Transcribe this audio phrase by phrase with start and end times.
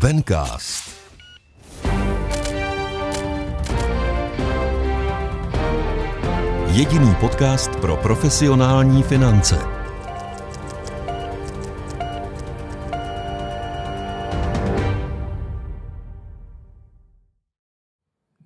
[0.00, 0.98] Bencast.
[6.72, 9.56] Jediný podcast pro profesionální finance.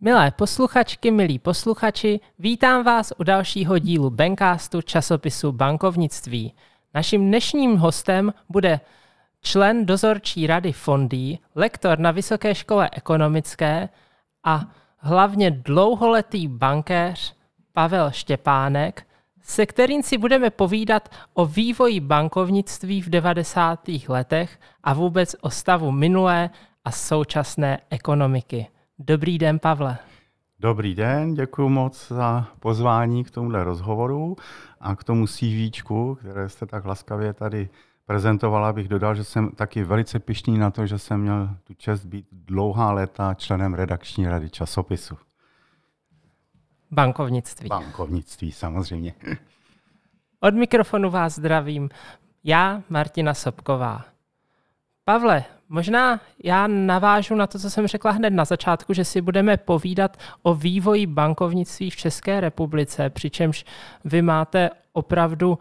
[0.01, 6.55] Milé posluchačky, milí posluchači, vítám vás u dalšího dílu Bencastu časopisu Bankovnictví.
[6.95, 8.81] Naším dnešním hostem bude
[9.43, 13.89] člen dozorčí rady Fondí, lektor na Vysoké škole ekonomické
[14.45, 17.37] a hlavně dlouholetý bankéř
[17.73, 19.07] Pavel Štěpánek,
[19.43, 23.81] se kterým si budeme povídat o vývoji bankovnictví v 90.
[24.09, 26.51] letech a vůbec o stavu minulé
[26.85, 28.67] a současné ekonomiky.
[28.99, 29.99] Dobrý den, Pavle.
[30.61, 34.37] Dobrý den, děkuji moc za pozvání k tomuhle rozhovoru
[34.81, 37.69] a k tomu CVčku, které jste tak laskavě tady
[38.07, 42.05] prezentovala, bych dodal, že jsem taky velice pišný na to, že jsem měl tu čest
[42.05, 45.19] být dlouhá léta členem redakční rady časopisu.
[46.91, 47.69] Bankovnictví.
[47.69, 49.15] Bankovnictví, samozřejmě.
[50.41, 51.91] Od mikrofonu vás zdravím.
[52.45, 54.05] Já, Martina Sobková.
[55.05, 59.57] Pavle, možná já navážu na to, co jsem řekla hned na začátku, že si budeme
[59.57, 63.65] povídat o vývoji bankovnictví v České republice, přičemž
[64.05, 65.59] vy máte opravdu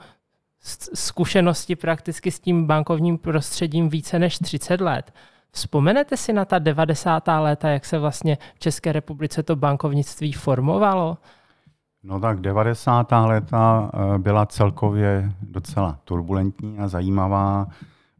[0.93, 5.13] zkušenosti prakticky s tím bankovním prostředím více než 30 let.
[5.51, 7.27] Vzpomenete si na ta 90.
[7.27, 11.17] léta, jak se vlastně v České republice to bankovnictví formovalo?
[12.03, 13.11] No tak 90.
[13.11, 17.67] léta eh, byla celkově docela turbulentní a zajímavá.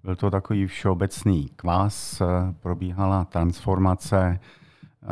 [0.04, 2.26] Byl to takový všeobecný kvás, eh,
[2.60, 5.08] probíhala transformace, eh,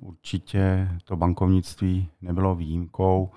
[0.00, 3.30] určitě to bankovnictví nebylo výjimkou.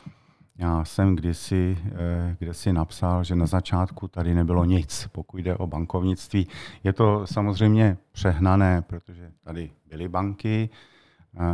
[0.57, 5.57] Já jsem kdysi, eh, kde si napsal, že na začátku tady nebylo nic, pokud jde
[5.57, 6.47] o bankovnictví.
[6.83, 10.69] Je to samozřejmě přehnané, protože tady byly banky,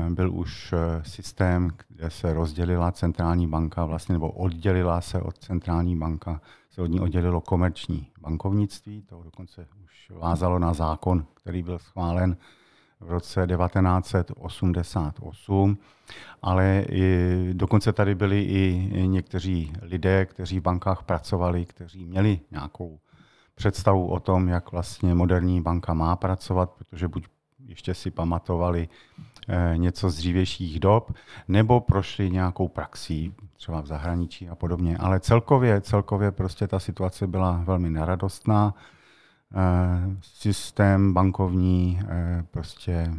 [0.10, 6.42] byl už systém, kde se rozdělila centrální banka, vlastně, nebo oddělila se od centrální banka
[6.72, 12.38] se od ní oddělilo komerční bankovnictví, to dokonce už vázalo na zákon, který byl schválen
[13.02, 15.78] v roce 1988,
[16.42, 23.00] ale i, dokonce tady byli i někteří lidé, kteří v bankách pracovali, kteří měli nějakou
[23.56, 27.26] představu o tom, jak vlastně moderní banka má pracovat, protože buď
[27.68, 28.90] ještě si pamatovali
[29.48, 31.12] eh, něco z dřívějších dob,
[31.48, 34.98] nebo prošli nějakou praxí, třeba v zahraničí a podobně.
[34.98, 38.74] Ale celkově, celkově prostě ta situace byla velmi neradostná.
[39.56, 43.12] Eh, systém bankovní eh, prostě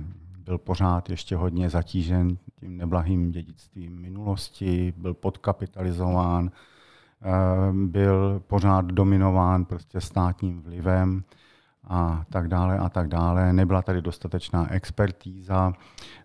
[0.45, 6.51] byl pořád ještě hodně zatížen tím neblahým dědictvím minulosti, byl podkapitalizován,
[7.73, 11.25] byl pořád dominován prostě státním vlivem
[11.85, 13.53] a tak dále a tak dále.
[13.53, 15.73] Nebyla tady dostatečná expertíza,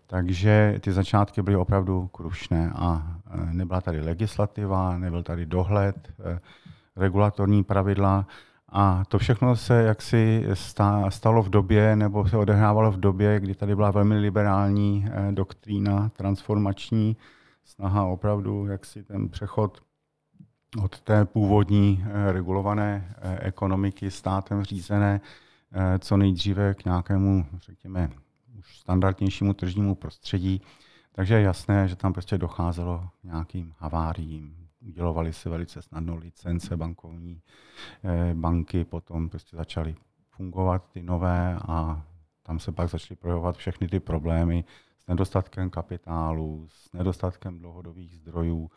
[0.08, 3.18] takže ty začátky byly opravdu krušné a
[3.52, 6.14] nebyla tady legislativa, nebyl tady dohled,
[6.96, 8.26] regulatorní pravidla
[8.70, 10.46] a to všechno se jaksi
[11.10, 16.10] stalo v době, nebo se odehrávalo v době, kdy tady byla velmi liberální e, doktrína
[16.10, 17.18] transformační,
[17.66, 19.82] snaha opravdu, jak si ten přechod
[20.84, 25.22] od té původní regulované ekonomiky státem řízené
[25.72, 28.10] Eh, co nejdříve k nějakému, řekněme,
[28.60, 30.62] už standardnějšímu tržnímu prostředí.
[31.12, 34.67] Takže je jasné, že tam prostě docházelo k nějakým haváriím.
[34.82, 37.42] Udělovali se velice snadno licence bankovní,
[38.04, 39.96] eh, banky potom prostě začaly
[40.30, 42.06] fungovat ty nové a
[42.44, 44.64] tam se pak začaly projevovat všechny ty problémy
[45.00, 48.72] s nedostatkem kapitálu, s nedostatkem dlouhodobých zdrojů,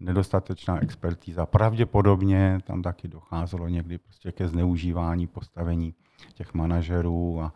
[0.00, 1.46] nedostatečná expertíza.
[1.46, 5.94] Pravděpodobně tam taky docházelo někdy prostě ke zneužívání postavení
[6.34, 7.52] těch manažerů a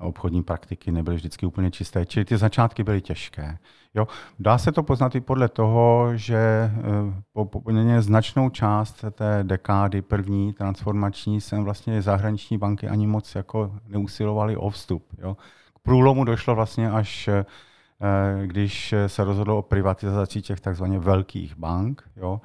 [0.00, 3.58] obchodní praktiky nebyly vždycky úplně čisté, čili ty začátky byly těžké.
[3.94, 6.72] Jo, dá se to poznat i podle toho, že eh,
[7.32, 13.72] po poměrně značnou část té dekády první transformační jsem vlastně zahraniční banky ani moc jako
[13.86, 15.04] neusilovaly o vstup.
[15.18, 15.36] Jo.
[15.74, 17.44] K průlomu došlo vlastně až eh,
[18.46, 22.40] když se rozhodlo o privatizaci těch takzvaně velkých bank, jo,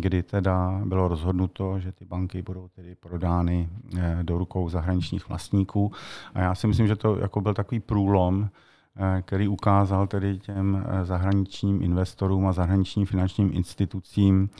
[0.00, 3.68] kdy teda bylo rozhodnuto, že ty banky budou tedy prodány
[3.98, 5.92] eh, do rukou zahraničních vlastníků.
[6.34, 8.48] A já si myslím, že to jako byl takový průlom,
[8.96, 14.50] eh, který ukázal tedy těm eh, zahraničním investorům a zahraničním finančním institucím,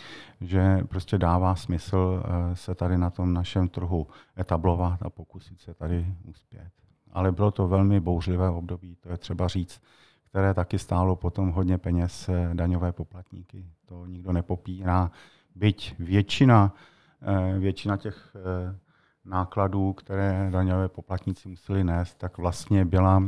[0.41, 2.23] že prostě dává smysl
[2.55, 4.07] se tady na tom našem trhu
[4.39, 6.71] etablovat a pokusit se tady uspět.
[7.13, 9.81] Ale bylo to velmi bouřlivé období, to je třeba říct
[10.29, 13.67] které taky stálo potom hodně peněz eh, daňové poplatníky.
[13.87, 15.11] To nikdo nepopírá.
[15.55, 16.75] Byť většina,
[17.23, 18.79] eh, většina těch eh,
[19.25, 23.23] nákladů, které daňové poplatníci museli nést, tak vlastně byla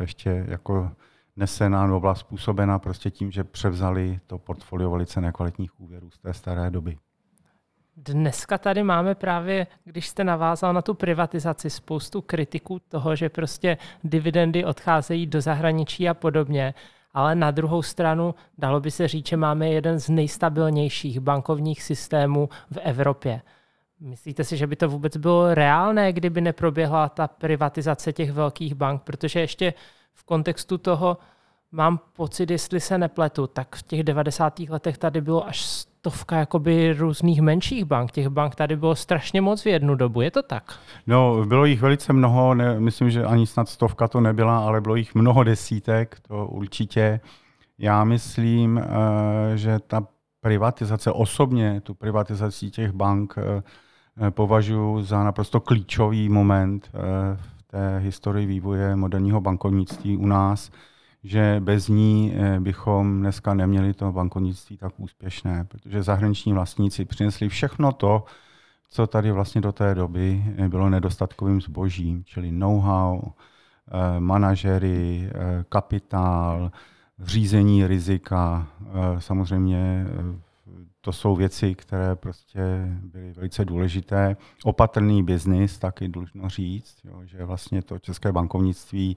[0.00, 0.90] ještě jako
[1.36, 6.34] nesená nebo byla způsobena prostě tím, že převzali to portfolio velice nekvalitních úvěrů z té
[6.34, 6.98] staré doby.
[7.96, 13.78] Dneska tady máme právě, když jste navázal na tu privatizaci, spoustu kritiků toho, že prostě
[14.04, 16.74] dividendy odcházejí do zahraničí a podobně.
[17.14, 22.48] Ale na druhou stranu dalo by se říct, že máme jeden z nejstabilnějších bankovních systémů
[22.70, 23.42] v Evropě.
[24.00, 29.02] Myslíte si, že by to vůbec bylo reálné, kdyby neproběhla ta privatizace těch velkých bank?
[29.02, 29.74] Protože ještě
[30.14, 31.18] v kontextu toho
[31.72, 34.58] mám pocit, jestli se nepletu, tak v těch 90.
[34.58, 38.10] letech tady bylo až stovka jakoby různých menších bank.
[38.10, 40.72] Těch bank tady bylo strašně moc v jednu dobu, je to tak?
[41.06, 44.96] No, bylo jich velice mnoho, ne, myslím, že ani snad stovka to nebyla, ale bylo
[44.96, 47.20] jich mnoho desítek, to určitě.
[47.78, 50.06] Já myslím, eh, že ta
[50.40, 53.62] privatizace, osobně tu privatizaci těch bank eh,
[54.26, 56.90] eh, považuji za naprosto klíčový moment
[57.34, 60.70] v té historii vývoje moderního bankovnictví u nás
[61.24, 67.48] že bez ní eh, bychom dneska neměli to bankovnictví tak úspěšné, protože zahraniční vlastníci přinesli
[67.48, 68.24] všechno to,
[68.90, 75.30] co tady vlastně do té doby eh, bylo nedostatkovým zbožím, čili know-how, eh, manažery,
[75.68, 76.72] kapitál,
[77.18, 78.66] řízení rizika.
[79.18, 80.06] Samozřejmě
[81.00, 82.60] to jsou věci, které prostě
[83.02, 84.36] byly velice důležité.
[84.64, 89.16] Opatrný biznis, taky dlužno říct, jo, že vlastně to české bankovnictví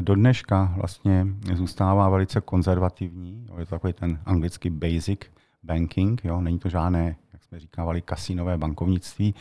[0.00, 3.46] do dneška vlastně zůstává velice konzervativní.
[3.48, 5.20] Jo, je to takový ten anglický basic
[5.62, 9.34] banking, jo, není to žádné, jak jsme říkávali, kasinové bankovnictví.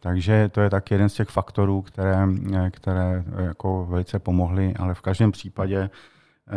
[0.00, 4.74] Takže to je taky jeden z těch faktorů, které, eh, které eh, jako velice pomohly,
[4.74, 5.90] ale v každém případě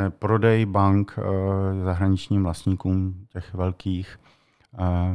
[0.09, 1.19] prodej bank
[1.83, 4.19] zahraničním vlastníkům těch velkých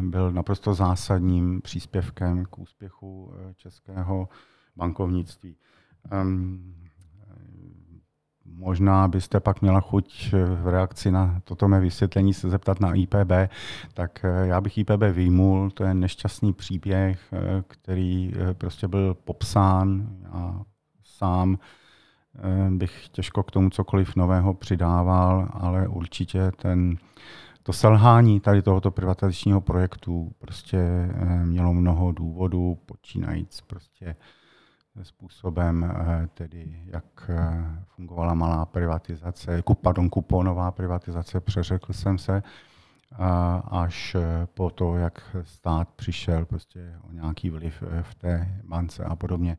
[0.01, 4.29] byl naprosto zásadním příspěvkem k úspěchu českého
[4.77, 5.57] bankovnictví.
[8.55, 12.95] Možná byste pak měla chuť eh, v reakci na toto mé vysvětlení se zeptat na
[12.95, 13.33] IPB,
[13.95, 20.09] tak eh, já bych IPB výjimul, to je nešťastný příběh, eh, který prostě byl popsán.
[20.33, 20.63] A
[21.05, 21.59] sám
[22.71, 26.97] bych těžko k tomu cokoliv nového přidával, ale určitě ten,
[27.63, 30.79] to selhání tady tohoto privatizačního projektu prostě
[31.45, 34.17] mělo mnoho důvodů, počínajíc prostě
[35.05, 42.43] způsobem, eh, tedy jak eh, fungovala malá privatizace, pardon, kuponová privatizace, přeřekl jsem se,
[43.71, 49.17] až eh, po to, jak stát přišel prostě o nějaký vliv v té bance a
[49.17, 49.57] podobně.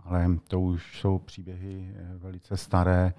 [0.00, 3.14] Ale to už jsou příběhy velice staré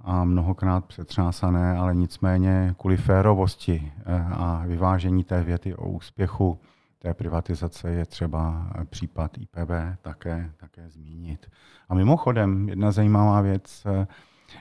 [0.00, 3.92] a mnohokrát přetřásané, ale nicméně kvůli férovosti
[4.32, 6.60] a vyvážení té věty o úspěchu
[7.02, 9.70] té privatizace je třeba případ IPB
[10.02, 11.46] také, také zmínit.
[11.88, 13.86] A mimochodem, jedna zajímavá věc,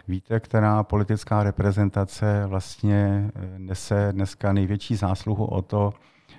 [0.07, 5.93] víte, která politická reprezentace vlastně eh, nese dneska největší zásluhu o to,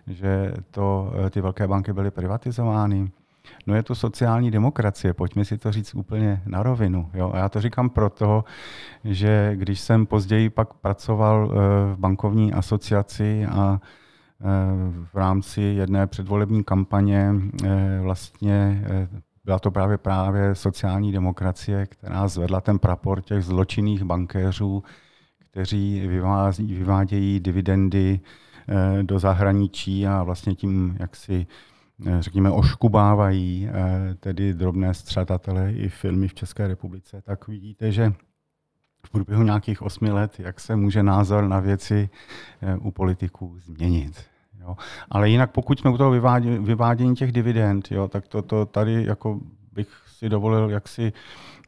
[0.06, 3.10] že to, eh, ty velké banky byly privatizovány?
[3.66, 7.10] No je to sociální demokracie, pojďme si to říct úplně na rovinu.
[7.14, 7.30] Jo?
[7.34, 8.44] A já to říkám proto,
[9.04, 11.56] že když jsem později pak pracoval eh,
[11.94, 13.80] v bankovní asociaci a
[15.12, 17.34] v rámci jedné předvolební kampaně
[17.64, 19.08] eh, vlastně eh,
[19.44, 24.82] byla to právě právě sociální demokracie, která zvedla ten prapor těch zločinných bankéřů,
[25.38, 26.08] kteří
[26.58, 28.20] vyvádějí dividendy
[28.68, 31.46] eh, do zahraničí a vlastně tím jak si
[32.20, 33.68] řekněme, oškubávají
[34.20, 38.12] tedy drobné střadatele i filmy v České republice, tak vidíte, že
[39.06, 42.10] v průběhu nějakých osmi let, jak se může názor na věci
[42.80, 44.31] u politiků změnit.
[44.62, 44.76] Jo.
[45.10, 49.04] Ale jinak pokud jsme u toho vyvádění, vyvádění těch dividend, jo, tak to, to tady
[49.04, 49.40] jako
[49.72, 51.12] bych si dovolil jaksi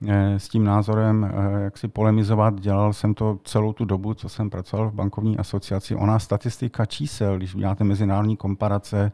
[0.08, 2.60] eh, s tím názorem eh, jak si polemizovat.
[2.60, 5.94] Dělal jsem to celou tu dobu, co jsem pracoval v bankovní asociaci.
[5.94, 9.12] Ona statistika čísel, když děláte mezinárodní komparace,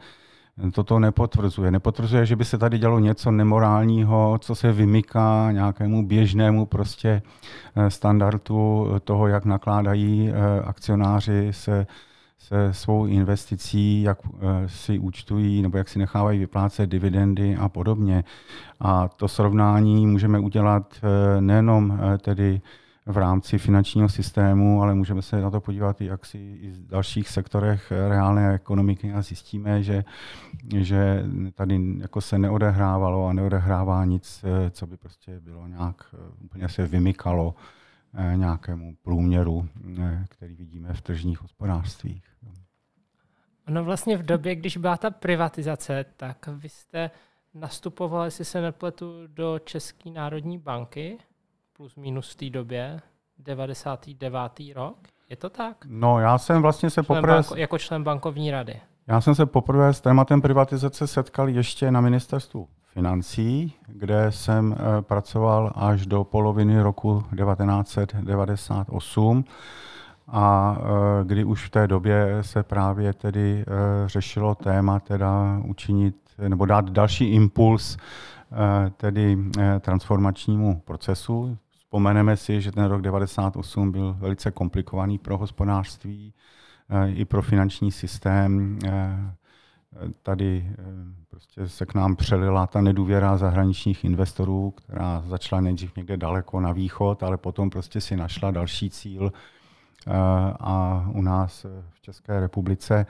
[0.73, 1.71] toto nepotvrzuje.
[1.71, 7.23] Nepotvrzuje, že by se tady dělo něco nemorálního, co se vymyká nějakému běžnému prostě
[7.77, 10.33] eh, standardu toho, jak nakládají
[10.65, 11.87] akcionáři se
[12.41, 18.25] se svou investicí, jak eh, si účtují nebo jak si nechávají vyplácet dividendy a podobně.
[18.81, 22.61] A to srovnání můžeme udělat eh, nejenom eh, tedy
[23.07, 26.87] v rámci finančního systému, ale můžeme se na to podívat i, jak si i v
[26.87, 30.05] dalších sektorech reálné ekonomiky a zjistíme, že,
[30.77, 36.87] že tady jako se neodehrávalo a neodehrává nic, co by prostě bylo nějak úplně se
[36.87, 37.55] vymykalo
[38.35, 42.25] nějakému průměru, eh, který vidíme v tržních hospodářstvích.
[43.69, 47.11] Ono vlastně v době, když byla ta privatizace, tak vy jste
[47.55, 51.19] nastupoval, jestli se nepletu, do České národní banky,
[51.73, 53.01] plus minus v té době,
[53.39, 54.73] 99.
[54.75, 54.99] rok.
[55.29, 55.77] Je to tak?
[55.89, 57.35] No, já jsem vlastně se člen poprvé...
[57.35, 58.81] banko, jako člen bankovní rady.
[59.07, 65.03] Já jsem se poprvé s tématem privatizace setkal ještě na ministerstvu financí, kde jsem eh,
[65.03, 69.45] pracoval až do poloviny roku 1998
[70.29, 70.85] a eh,
[71.25, 76.17] kdy už v té době se právě tedy eh, řešilo téma teda učinit
[76.49, 77.97] nebo dát další impuls
[78.97, 79.39] tedy
[79.81, 81.59] transformačnímu procesu.
[81.71, 86.35] Vzpomeneme si, že ten rok 98 byl velice komplikovaný pro hospodářství
[87.07, 88.79] i pro finanční systém
[90.23, 90.83] tady eh,
[91.31, 96.73] prostě se k nám přelila ta nedůvěra zahraničních investorů, která začala nejdřív někde daleko na
[96.73, 99.33] východ, ale potom prostě si našla další cíl
[100.07, 100.13] eh,
[100.61, 103.07] a u nás v České republice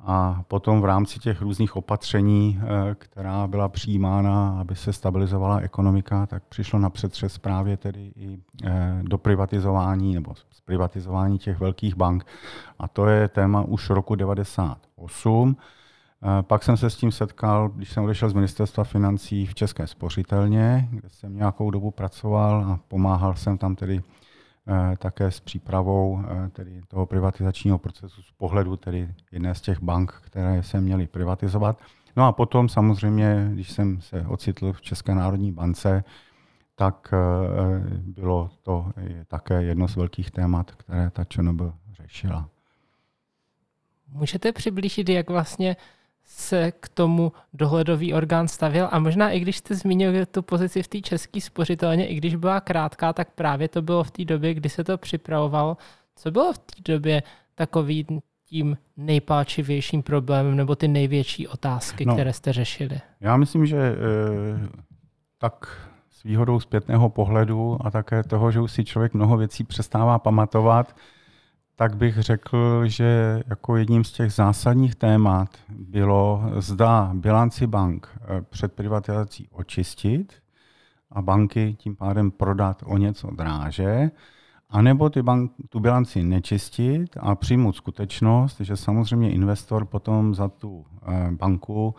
[0.00, 6.26] a potom v rámci těch různých opatření, eh, která byla přijímána, aby se stabilizovala ekonomika,
[6.26, 8.38] tak přišlo na přetřes právě tedy i
[9.02, 12.26] do privatizování nebo zprivatizování těch velkých bank.
[12.78, 15.56] A to je téma už roku 98.
[16.42, 20.88] Pak jsem se s tím setkal, když jsem odešel z ministerstva financí v České spořitelně,
[20.90, 26.48] kde jsem nějakou dobu pracoval a pomáhal jsem tam tedy eh, také s přípravou eh,
[26.48, 31.78] tedy toho privatizačního procesu z pohledu tedy jedné z těch bank, které se měly privatizovat.
[32.16, 36.04] No a potom samozřejmě, když jsem se ocitl v České národní bance,
[36.74, 37.18] tak eh,
[38.00, 38.90] bylo to
[39.28, 41.60] také jedno z velkých témat, které ta ČNB
[41.92, 42.48] řešila.
[44.08, 45.76] Můžete přiblížit, jak vlastně
[46.24, 50.88] se k tomu dohledový orgán stavil a možná i když jste zmínil tu pozici v
[50.88, 54.68] té české spořitelně, i když byla krátká, tak právě to bylo v té době, kdy
[54.68, 55.76] se to připravovalo.
[56.16, 57.22] Co bylo v té době
[57.54, 58.06] takový
[58.46, 63.00] tím nejpálčivějším problémem nebo ty největší otázky, no, které jste řešili?
[63.20, 63.94] Já myslím, že e,
[65.38, 70.18] tak s výhodou zpětného pohledu a také toho, že už si člověk mnoho věcí přestává
[70.18, 70.96] pamatovat,
[71.76, 78.42] tak bych řekl, že jako jedním z těch zásadních témat bylo, zda bilanci bank eh,
[78.50, 80.32] před privatizací očistit
[81.10, 84.10] a banky tím pádem prodat o něco dráže,
[84.70, 90.86] anebo ty bank, tu bilanci nečistit a přijmout skutečnost, že samozřejmě investor potom za tu
[91.06, 91.94] eh, banku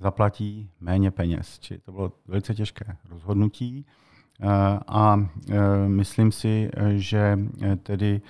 [0.00, 1.58] zaplatí méně peněz.
[1.58, 3.86] Či to bylo velice těžké rozhodnutí
[4.88, 5.26] a
[5.86, 7.38] myslím si, že
[7.82, 8.20] tedy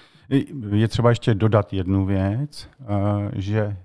[0.73, 2.87] je třeba ještě dodat jednu věc, eh,
[3.37, 3.76] že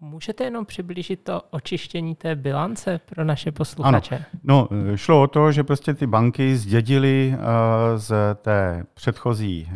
[0.00, 4.16] Můžete jenom přiblížit to očištění té bilance pro naše posluchače?
[4.16, 4.24] Ano.
[4.42, 7.36] No, eh, šlo o to, že prostě ty banky zdědily
[7.96, 9.70] z té předchozí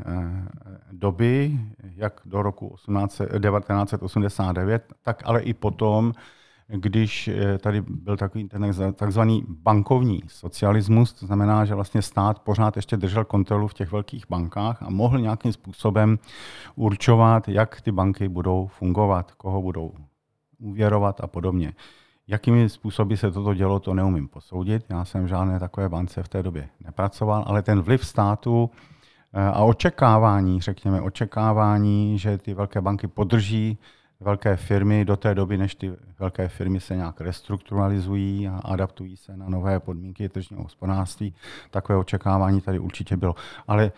[0.93, 1.59] doby,
[1.97, 6.13] jak do roku 18, 1989, tak ale i potom,
[6.73, 12.77] když eh, tady byl takový ten takzvaný bankovní socialismus, to znamená, že vlastně stát pořád
[12.77, 16.19] ještě držel kontrolu v těch velkých bankách a mohl nějakým způsobem
[16.75, 19.93] určovat, jak ty banky budou fungovat, koho budou
[20.59, 21.75] úvěrovat a podobně.
[22.29, 24.85] Jakými způsoby se toto dělo, to neumím posoudit.
[24.91, 28.71] Já jsem v žádné takové bance v té době nepracoval, ale ten vliv státu
[29.33, 33.79] eh, a očekávání, řekněme, očekávání, že ty velké banky podrží
[34.21, 39.37] velké firmy do té doby, než ty velké firmy se nějak restrukturalizují a adaptují se
[39.37, 41.35] na nové podmínky tržního hospodářství.
[41.71, 43.35] Takové očekávání tady určitě bylo.
[43.69, 43.93] Ale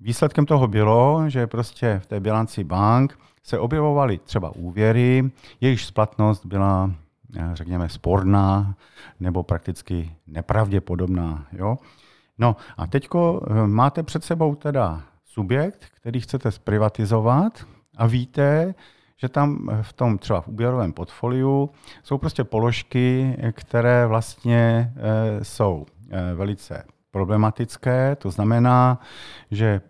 [0.00, 6.46] výsledkem toho bylo, že prostě v té bilanci bank se objevovaly třeba úvěry, jejichž splatnost
[6.46, 6.92] byla,
[7.36, 8.74] eh, řekněme, sporná
[9.20, 11.46] nebo prakticky nepravděpodobná.
[11.52, 11.78] Jo?
[12.38, 18.74] No a teď eh, máte před sebou teda subjekt, který chcete zprivatizovat a víte,
[19.20, 21.70] že tam v tom třeba v úběrovém portfoliu
[22.02, 28.16] jsou prostě položky, které vlastně eh, jsou eh, velice problematické.
[28.16, 29.00] To znamená,
[29.50, 29.80] že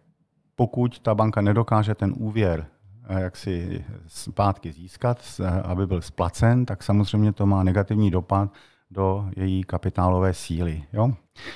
[0.57, 2.67] pokud ta banka nedokáže ten úvěr
[3.09, 8.51] eh, jak si zpátky získat, aby byl splacen, tak samozřejmě to má negativní dopad
[8.91, 10.83] do její kapitálové síly.
[10.93, 11.13] Jo?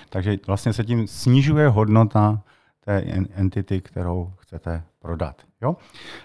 [0.08, 2.42] Takže vlastně se tím snižuje hodnota
[2.84, 3.02] té
[3.34, 5.42] entity, kterou chcete prodat.
[5.62, 5.76] Jo?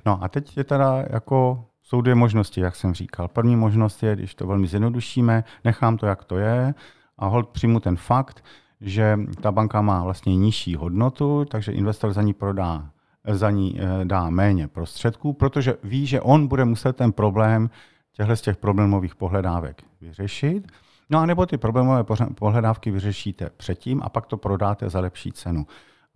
[0.05, 3.27] No a teď je teda jako jsou dvě možnosti, jak jsem říkal.
[3.27, 6.73] První možnost je, když to velmi zjednodušíme, nechám to, jak to je
[7.17, 8.43] a hold přijmu ten fakt,
[8.81, 12.89] že ta banka má vlastně nižší hodnotu, takže investor za ní prodá,
[13.27, 17.69] za ní eh, dá méně prostředků, protože ví, že on bude muset ten problém
[18.13, 20.67] těchto z těch problémových pohledávek vyřešit.
[21.09, 22.03] No a nebo ty problémové
[22.35, 25.67] pohledávky vyřešíte předtím a pak to prodáte za lepší cenu.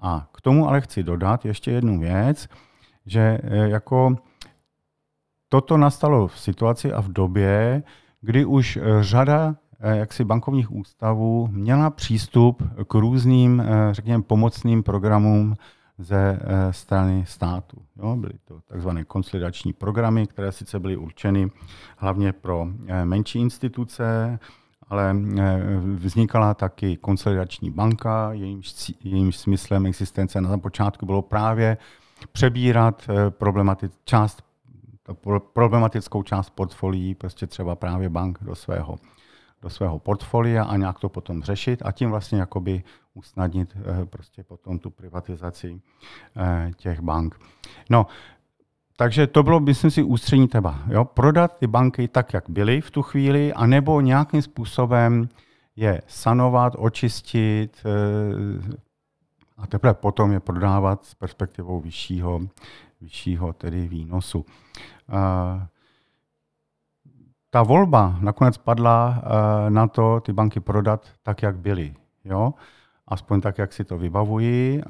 [0.02, 2.48] A k tomu ale chci dodat ještě jednu věc,
[3.06, 4.16] že e, jako
[5.50, 7.84] toto nastalo v situaci a v době,
[8.22, 15.56] kdy už e, řada jaksi bankovních ústavů měla přístup k různým, řekněme, pomocným programům
[15.98, 16.40] ze
[16.72, 17.82] strany státu.
[17.96, 21.52] Jo, byly to takzvané konsolidační programy, které sice byly určeny
[21.98, 22.68] hlavně pro
[23.04, 24.40] menší instituce,
[24.92, 25.16] ale
[25.96, 31.78] vznikala taky konsolidační banka, jejímž, jejímž smyslem existence na počátku bylo právě
[32.32, 34.44] přebírat problematic, část
[35.54, 39.00] problematickou část portfolií, prostě třeba právě bank do svého,
[39.62, 42.84] do svého portfolia a nějak to potom řešit a tím vlastně jakoby
[43.14, 45.82] usnadnit eh, prostě potom tu privatizaci
[46.38, 47.40] eh, těch bank.
[47.90, 48.08] No,
[49.02, 50.80] takže to bylo, myslím si, ústřední teba.
[50.88, 51.06] Jo?
[51.06, 55.30] Prodat ty banky tak, jak byly v tu chvíli, anebo nějakým způsobem
[55.76, 58.78] je sanovat, očistit eh,
[59.58, 62.42] a teprve potom je prodávat s perspektivou vyššího,
[63.02, 64.46] vyššího tedy výnosu.
[67.50, 69.24] Ta volba nakonec padla
[69.70, 71.94] na to, ty banky prodat tak, jak byly.
[72.26, 72.54] Jo?
[73.08, 74.82] Aspoň tak, jak si to vybavují.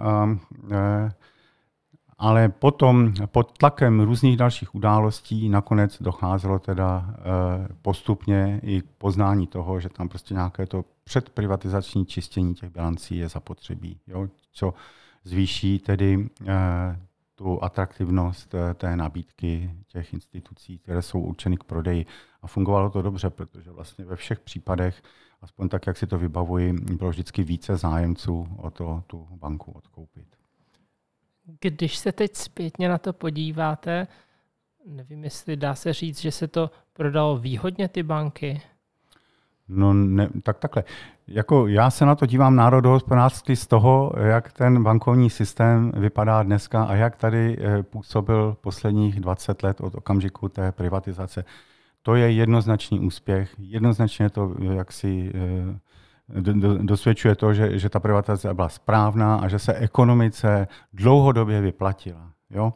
[2.21, 9.47] Ale potom pod tlakem různých dalších událostí nakonec docházelo teda e, postupně i k poznání
[9.47, 14.27] toho, že tam prostě nějaké to předprivatizační čistění těch bilancí je zapotřebí, jo?
[14.51, 14.73] co
[15.23, 16.99] zvýší tedy e,
[17.41, 22.05] tu atraktivnost eh, té nabídky těch institucí, které jsou určeny k prodeji.
[22.41, 25.03] A fungovalo to dobře, protože vlastně ve všech případech,
[25.41, 30.40] aspoň tak, jak si to vybavuji, bylo vždycky více zájemců o to tu banku odkoupit.
[31.59, 34.07] Když se teď zpětně na to podíváte,
[34.85, 38.61] nevím, jestli dá se říct, že se to prodalo výhodně ty banky?
[39.67, 40.83] No ne, tak takhle.
[41.27, 46.83] Jako já se na to dívám národohospodářsky z toho, jak ten bankovní systém vypadá dneska
[46.83, 51.45] a jak tady eh, působil posledních 20 let od okamžiku té privatizace.
[52.01, 53.55] To je jednoznačný úspěch.
[53.59, 55.79] Jednoznačně to eh, jak si eh,
[56.81, 62.31] dosvědčuje to, že, že ta privatizace byla správná a že se ekonomice dlouhodobě vyplatila.
[62.49, 62.73] Jo?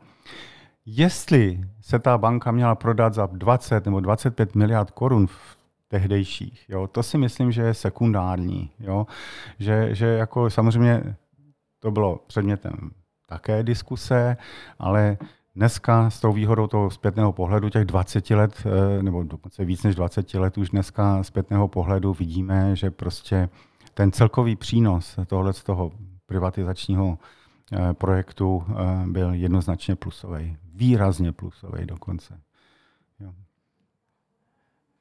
[0.85, 6.65] Jestli se ta banka měla prodat za 20 nebo 25 miliard korun v tehdejších.
[6.69, 6.87] Jo.
[6.87, 8.71] To si myslím, že je sekundární.
[8.79, 9.07] Jo.
[9.59, 11.15] Že, že jako samozřejmě
[11.79, 12.91] to bylo předmětem
[13.27, 14.37] také diskuse,
[14.79, 15.17] ale
[15.55, 19.95] dneska s tou výhodou toho zpětného pohledu těch 20 let, eh, nebo dokonce víc než
[19.95, 23.49] 20 let už dneska zpětného pohledu vidíme, že prostě
[23.93, 25.91] ten celkový přínos tohle z toho
[26.25, 27.17] privatizačního
[27.71, 28.73] eh, projektu eh,
[29.07, 30.57] byl jednoznačně plusový.
[30.73, 32.39] Výrazně plusový dokonce.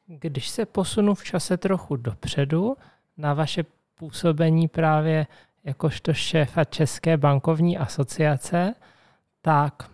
[0.06, 2.76] Když se posunu v čase trochu dopředu
[3.16, 3.64] na vaše
[3.98, 5.26] působení právě
[5.64, 8.74] jakožto šéfa České bankovní asociace,
[9.42, 9.93] tak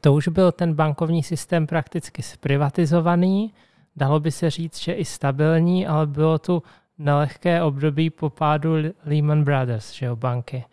[0.00, 3.54] to už byl ten bankovní systém prakticky zprivatizovaný.
[3.96, 6.62] Dalo by se říct, že i stabilní, ale bylo tu
[6.98, 8.74] nelehké období po pádu
[9.06, 10.64] Lehman Brothers, že jo, banky.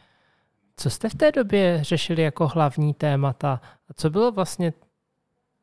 [0.78, 3.62] Co jste v té době řešili jako hlavní témata?
[3.90, 4.74] A co bylo vlastně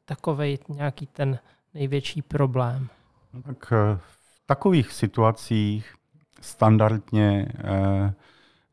[0.04, 1.38] takový nějaký ten
[1.74, 2.88] největší problém?
[3.34, 5.94] No tak eh, v takových situacích
[6.40, 8.12] standardně eh,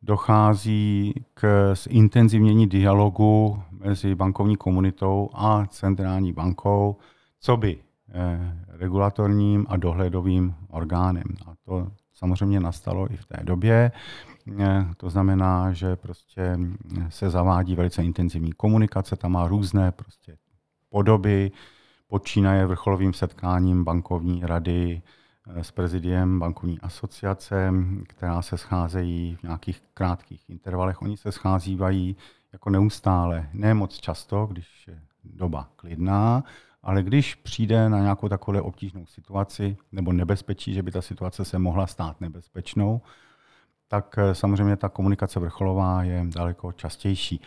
[0.04, 6.98] dochází k zintenzivnění dialogu mezi bankovní komunitou a centrální bankou,
[7.40, 7.78] co by
[8.10, 11.24] eh, regulatorním a dohledovým orgánem.
[11.46, 13.92] A to samozřejmě nastalo i v té době.
[14.98, 16.58] To znamená, že prostě
[17.10, 20.38] se zavádí velice intenzivní komunikace, tam má různé prostě
[20.90, 21.52] podoby,
[22.08, 27.74] počínaje vrcholovým setkáním bankovní rady eh, s prezidiem bankovní asociace,
[28.08, 31.02] která se scházejí v nějakých krátkých intervalech.
[31.02, 32.16] Oni se scházívají
[32.54, 36.44] jako neustále, ne moc často, když je doba klidná,
[36.84, 41.60] ale když přijde na nějakou takovou obtížnou situaci nebo nebezpečí, že by ta situace se
[41.60, 43.02] mohla stát nebezpečnou,
[43.88, 47.42] tak eh, samozřejmě ta komunikace vrcholová je daleko častější.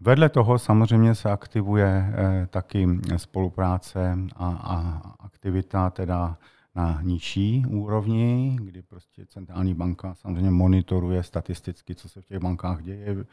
[0.00, 6.36] Vedle toho samozřejmě se aktivuje eh, taky spolupráce a, a aktivita teda
[6.74, 12.82] na nižší úrovni, kdy prostě centrální banka samozřejmě monitoruje statisticky, co se v těch bankách
[12.82, 13.24] děje,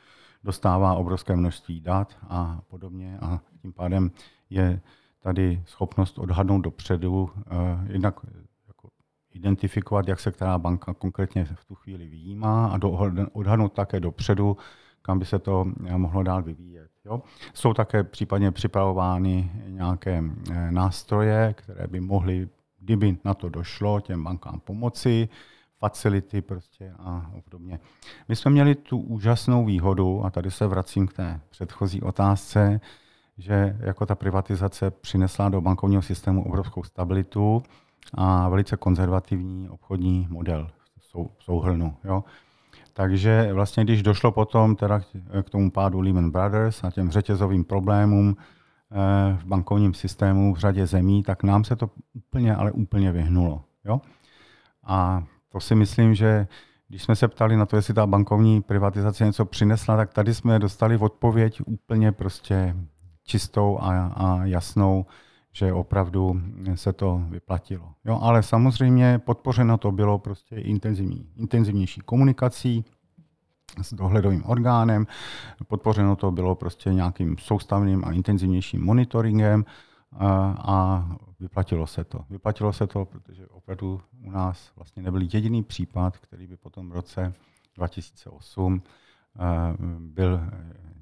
[0.44, 4.12] dostává obrovské množství dat a podobně a tím pádem
[4.50, 4.82] je
[5.20, 8.16] tady schopnost odhadnout dopředu, eh, jednak
[8.68, 8.90] jako
[9.32, 12.80] identifikovat, jak se která banka konkrétně v tu chvíli vyjímá a
[13.34, 14.58] odhadnout také dopředu,
[15.02, 16.92] kam by se to eh, mohlo dál vyvíjet.
[17.06, 17.22] Jo?
[17.54, 22.50] Jsou také případně připravovány nějaké eh, nástroje, které by mohly,
[22.82, 25.30] kdyby na to došlo, těm bankám pomoci,
[25.80, 27.80] facility prostě a obdobně.
[28.28, 32.82] My jsme měli tu úžasnou výhodu, a tady se vracím k té předchozí otázce,
[33.38, 37.64] že jako ta privatizace přinesla do bankovního systému obrovskou stabilitu
[38.14, 40.70] a velice konzervativní obchodní model
[41.38, 41.96] v souhrnu.
[42.04, 42.24] Jo.
[42.94, 45.00] Takže vlastně, když došlo potom teda
[45.44, 48.38] k tomu pádu Lehman Brothers a těm řetězovým problémům
[49.38, 53.64] v bankovním systému v řadě zemí, tak nám se to úplně, ale úplně vyhnulo.
[53.86, 54.02] Jo?
[54.84, 56.48] A to si myslím, že
[56.88, 60.60] když jsme se ptali na to, jestli ta bankovní privatizace něco přinesla, tak tady jsme
[60.60, 62.76] dostali odpověď úplně prostě
[63.24, 65.06] čistou a, a jasnou,
[65.54, 66.42] že opravdu
[66.76, 67.94] se to vyplatilo.
[68.06, 72.86] Jo, ale samozřejmě podpořeno to bylo prostě intenzivní, intenzivnější komunikací
[73.82, 75.08] s dohledovým orgánem,
[75.68, 79.66] podpořeno to bylo prostě nějakým soustavným a intenzivnějším monitoringem
[80.12, 81.08] a, a
[81.40, 82.26] vyplatilo se to.
[82.30, 86.92] Vyplatilo se to, protože opravdu u nás vlastně nebyl jediný případ, který by po tom
[86.92, 87.34] roce
[87.76, 88.82] 2008
[90.00, 90.42] byl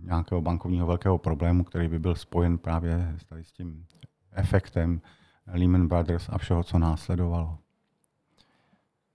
[0.02, 3.86] nějakého bankovního velkého problému, který by byl spojen právě s tím
[4.32, 5.02] efektem
[5.54, 7.58] Lehman Brothers a všeho, co následovalo.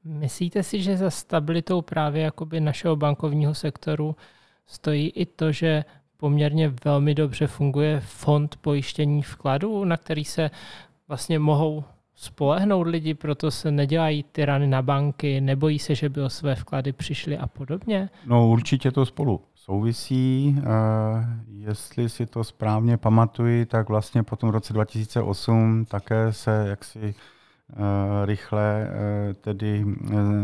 [0.05, 4.17] Myslíte si, že za stabilitou právě jakoby našeho bankovního sektoru
[4.67, 5.85] stojí i to, že
[6.17, 10.51] poměrně velmi dobře funguje fond pojištění vkladů, na který se
[11.09, 11.85] vlastně mohou
[12.15, 16.55] spolehnout lidi, proto se nedělají ty rany na banky, nebojí se, že by o své
[16.55, 18.09] vklady přišli a podobně?
[18.27, 20.57] No určitě to spolu souvisí.
[20.59, 20.63] Eh,
[21.49, 27.15] jestli si to správně pamatuji, tak vlastně po tom roce 2008 také se jaksi
[28.25, 29.85] rychle eh, tedy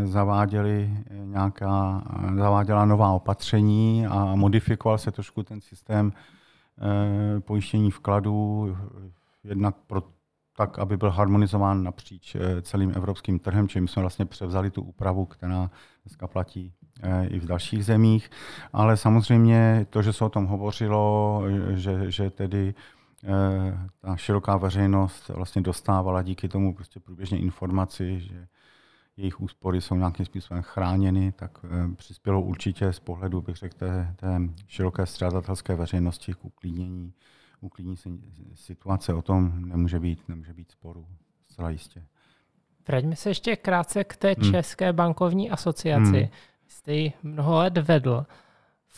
[0.03, 2.03] zaváděly nějaká,
[2.35, 6.13] zaváděla nová opatření a modifikoval se trošku ten systém
[7.39, 8.77] pojištění vkladů,
[9.43, 10.03] jednak pro
[10.57, 15.69] tak, aby byl harmonizován napříč celým evropským trhem, čím jsme vlastně převzali tu úpravu, která
[16.05, 18.31] dneska platí Eh, i v dalších zemích,
[18.73, 22.98] ale samozřejmě to, že se o tom hovořilo, že, že tedy eh,
[23.99, 28.47] ta široká veřejnost vlastně dostávala díky tomu prostě průběžně informaci, že
[29.17, 34.15] jejich úspory jsou nějakým způsobem chráněny, tak eh, přispělo určitě z pohledu, bych řekl, té,
[34.15, 37.13] té široké střádatelské veřejnosti k uklidnění,
[37.61, 37.97] uklidnění
[38.53, 39.13] situace.
[39.13, 41.07] O tom nemůže být, nemůže být sporu,
[41.45, 42.05] zcela jistě.
[42.87, 44.51] Vraťme se ještě krátce k té hmm.
[44.51, 46.19] České bankovní asociaci.
[46.19, 46.29] Hmm
[46.69, 48.25] jste ji mnoho let vedl,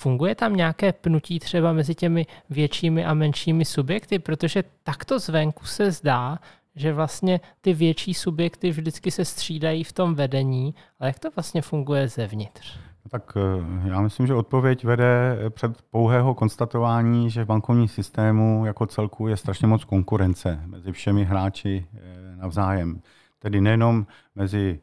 [0.02, 4.20] funguje tam nějaké pnutí třeba mezi těmi většími a menšími subjekty?
[4.20, 6.40] Protože takto zvenku se zdá,
[6.76, 11.62] že vlastně ty větší subjekty vždycky se střídají v tom vedení, ale jak to vlastně
[11.62, 12.80] funguje zevnitř?
[13.06, 18.66] No tak eh, já myslím, že odpověď vede před pouhého konstatování, že v bankovním systému
[18.66, 23.02] jako celku je strašně moc konkurence mezi všemi hráči eh, navzájem.
[23.40, 24.80] Tedy nejenom mezi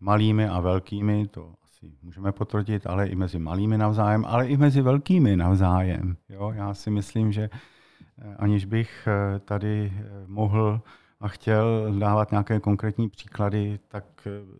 [0.00, 4.82] malými a velkými, to si můžeme potvrdit, ale i mezi malými navzájem, ale i mezi
[4.82, 6.16] velkými navzájem.
[6.28, 6.52] Jo?
[6.54, 10.80] Já si myslím, že eh, aniž bych eh, tady eh, mohl
[11.20, 14.04] a chtěl dávat nějaké konkrétní příklady, tak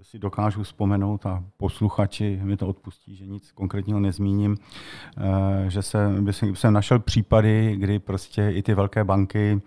[0.03, 4.57] si dokážu vzpomenout a posluchači mi to odpustí, že nic konkrétního nezmíním,
[5.69, 9.63] že se, by jsem našel případy, kdy prostě i ty velké banky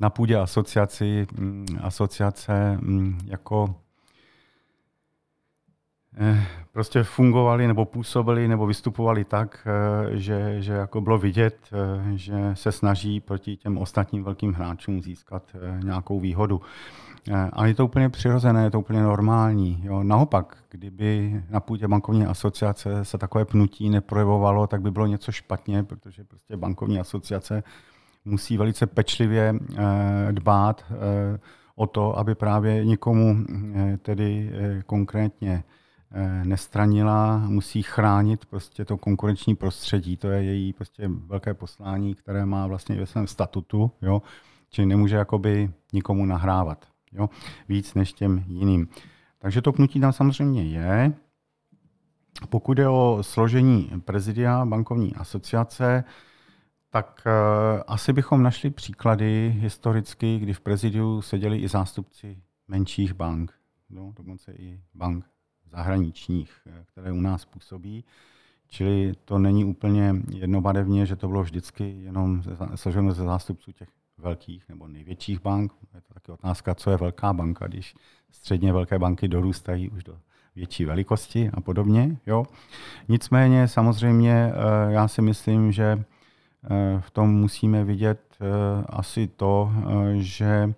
[0.00, 3.74] na půdě asociaci, mm, asociace mm, jako
[6.72, 12.50] prostě fungovali nebo působili nebo vystupovali tak, eh, že, že jako bylo vidět, eh, že
[12.54, 15.42] se snaží proti těm ostatním velkým hráčům získat
[15.84, 16.60] nějakou výhodu.
[17.52, 19.80] A je to úplně přirozené, je to úplně normální.
[19.84, 20.02] Jo.
[20.02, 25.84] Naopak, kdyby na půdě bankovní asociace se takové pnutí neprojevovalo, tak by bylo něco špatně,
[25.84, 27.62] protože prostě bankovní asociace
[28.24, 29.54] musí velice pečlivě
[30.30, 30.84] dbát
[31.76, 33.36] o to, aby právě nikomu
[34.02, 34.52] tedy
[34.86, 35.77] konkrétně Eh,
[36.44, 40.16] nestranila, musí chránit prostě to konkurenční prostředí.
[40.16, 44.22] To je její prostě velké poslání, které má vlastně ve svém statutu, jo?
[44.70, 47.30] čili nemůže jakoby nikomu nahrávat jo?
[47.68, 48.88] víc než těm jiným.
[49.38, 51.12] Takže to pnutí tam samozřejmě je.
[52.48, 56.04] Pokud je o složení prezidia bankovní asociace,
[56.90, 63.52] tak uh, asi bychom našli příklady historicky, kdy v prezidiu seděli i zástupci menších bank,
[63.90, 65.24] no, dokonce i bank
[65.70, 68.04] zahraničních, eh, které u nás působí.
[68.68, 72.42] Čili to není úplně jednobarevně, že to bylo vždycky jenom
[72.74, 75.72] složeno ze zástupců těch velkých nebo největších bank.
[75.94, 77.94] Je to taky otázka, co je velká banka, když
[78.30, 80.18] středně velké banky dorůstají už do
[80.56, 82.16] větší velikosti a podobně.
[82.26, 82.44] Jo.
[83.08, 86.04] Nicméně samozřejmě eh, já si myslím, že
[86.64, 88.20] eh, v tom musíme vidět
[88.86, 89.72] asi to,
[90.14, 90.74] že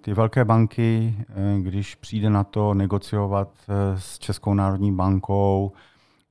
[0.00, 5.72] ty velké banky, eh, když přijde na to negociovat eh, s Českou národní bankou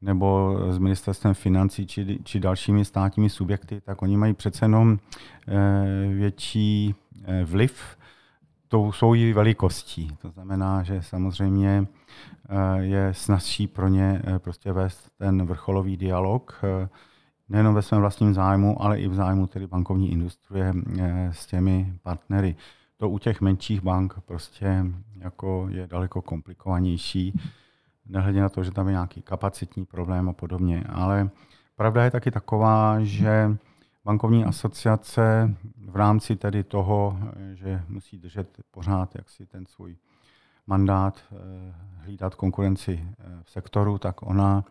[0.01, 4.99] nebo s ministerstvem financí či, či dalšími státními subjekty, tak oni mají přece jenom
[6.13, 6.95] větší
[7.43, 7.97] vliv
[8.67, 10.17] tou svojí velikostí.
[10.21, 11.87] To znamená, že samozřejmě
[12.79, 16.61] je snazší pro ně prostě vést ten vrcholový dialog,
[17.49, 20.73] nejenom ve svém vlastním zájmu, ale i v zájmu tedy bankovní industrie
[21.31, 22.55] s těmi partnery.
[22.97, 24.85] To u těch menších bank prostě
[25.17, 27.39] jako je daleko komplikovanější,
[28.05, 30.83] nehledě na to, že tam je nějaký kapacitní problém a podobně.
[30.89, 31.29] Ale
[31.75, 33.57] pravda je taky taková, že
[34.05, 35.55] bankovní asociace
[35.87, 37.19] v rámci tedy toho,
[37.53, 39.97] že musí držet pořád jaksi ten svůj
[40.67, 44.63] mandát, eh, hlídat konkurenci eh, v sektoru, tak ona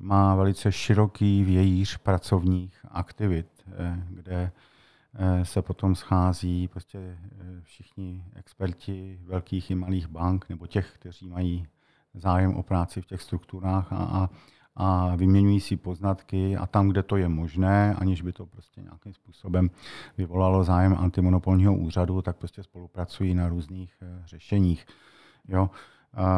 [0.00, 4.52] má velice široký vějíř pracovních aktivit, eh, kde
[5.42, 7.18] se potom schází prostě
[7.62, 11.66] všichni experti velkých i malých bank nebo těch, kteří mají
[12.14, 14.30] zájem o práci v těch strukturách a, a
[14.76, 19.14] a vyměňují si poznatky a tam, kde to je možné, aniž by to prostě nějakým
[19.14, 19.70] způsobem
[20.18, 24.86] vyvolalo zájem antimonopolního úřadu, tak prostě spolupracují na různých uh, řešeních.
[25.48, 25.70] Jo?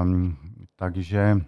[0.03, 0.37] Um,
[0.77, 1.41] takže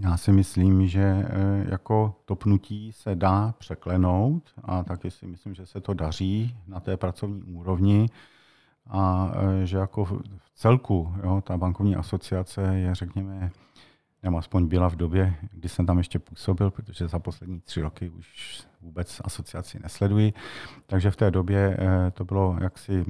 [0.00, 5.66] já si myslím, že uh, jako topnutí se dá překlenout a taky si myslím, že
[5.66, 8.08] se to daří na té pracovní úrovni
[8.86, 13.50] a uh, že jako v celku jo, ta bankovní asociace je, řekněme,
[14.24, 18.10] nebo aspoň byla v době, kdy jsem tam ještě působil, protože za poslední tři roky
[18.10, 20.32] už vůbec asociaci nesleduji.
[20.86, 23.04] Takže v té době eh, to bylo jaksi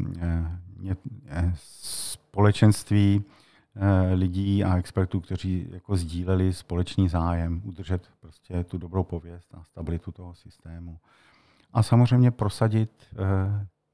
[1.55, 3.25] společenství
[4.13, 10.13] lidí a expertů, kteří jako sdíleli společný zájem udržet prostě tu dobrou pověst a stabilitu
[10.13, 10.99] toho systému.
[11.73, 12.91] A samozřejmě prosadit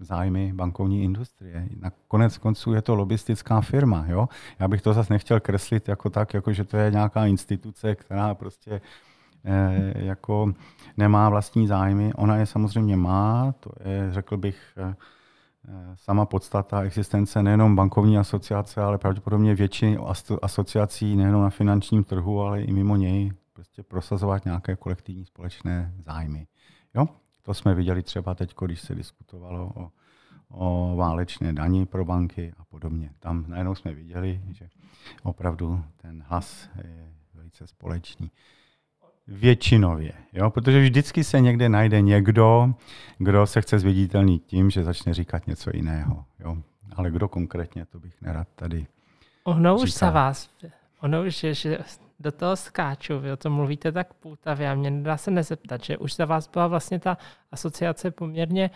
[0.01, 1.69] zájmy bankovní industrie.
[1.81, 4.05] Na konec konců je to lobistická firma.
[4.09, 4.29] Jo?
[4.59, 8.35] Já bych to zase nechtěl kreslit jako tak, jako že to je nějaká instituce, která
[8.35, 8.81] prostě
[9.45, 10.53] eh, jako
[10.97, 12.13] nemá vlastní zájmy.
[12.15, 14.95] Ona je samozřejmě má, to je, řekl bych, eh,
[15.95, 19.99] sama podstata existence nejenom bankovní asociace, ale pravděpodobně většiny
[20.43, 26.47] asociací nejenom na finančním trhu, ale i mimo něj prostě prosazovat nějaké kolektivní společné zájmy.
[26.95, 27.07] Jo?
[27.43, 29.91] To jsme viděli třeba teď, když se diskutovalo o,
[30.49, 33.11] o válečné dani pro banky a podobně.
[33.19, 34.69] Tam najednou jsme viděli, že
[35.23, 38.31] opravdu ten hlas je velice společný.
[39.31, 40.51] Většinově, jo?
[40.51, 42.75] protože vždycky se někde najde někdo,
[43.19, 46.25] kdo se chce zviditelnit tím, že začne říkat něco jiného.
[46.39, 46.57] Jo?
[46.97, 48.87] Ale kdo konkrétně, to bych nerad tady
[49.45, 50.51] Ono už se vás,
[51.01, 51.79] ono už je, že
[52.21, 55.99] do toho skáču, vy o tom mluvíte tak půtavě a mě nedá se nezeptat, že
[55.99, 57.19] už za vás byla vlastně ta
[57.53, 58.71] asociace poměrně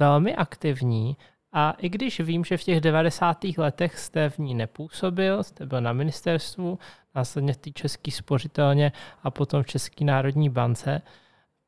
[0.00, 1.16] velmi aktivní
[1.52, 3.44] a i když vím, že v těch 90.
[3.58, 6.78] letech jste v ní nepůsobil, jste byl na ministerstvu,
[7.14, 11.02] následně v té české spořitelně a potom v České národní bance,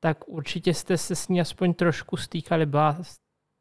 [0.00, 2.66] tak určitě jste se s ní aspoň trošku stýkali.
[2.66, 2.96] Byla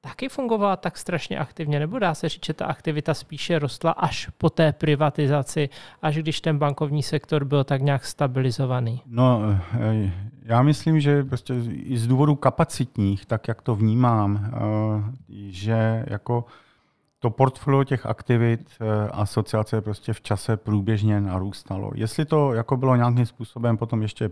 [0.01, 4.29] taky fungovala tak strašně aktivně, nebo dá se říct, že ta aktivita spíše rostla až
[4.37, 5.69] po té privatizaci,
[6.01, 9.01] až když ten bankovní sektor byl tak nějak stabilizovaný?
[9.05, 9.41] No,
[9.79, 10.11] eh,
[10.43, 14.59] já myslím, že prostě i z důvodu kapacitních, tak jak to vnímám, eh,
[15.49, 16.45] že jako
[17.23, 21.91] to portfolio těch aktivit eh, asociace prostě v čase průběžně narůstalo.
[21.95, 24.31] Jestli to jako bylo nějakým způsobem potom ještě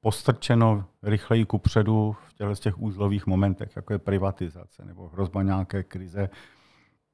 [0.00, 6.30] postrčeno rychleji kupředu v těchto těch úzlových momentech, jako je privatizace nebo hrozba nějaké krize.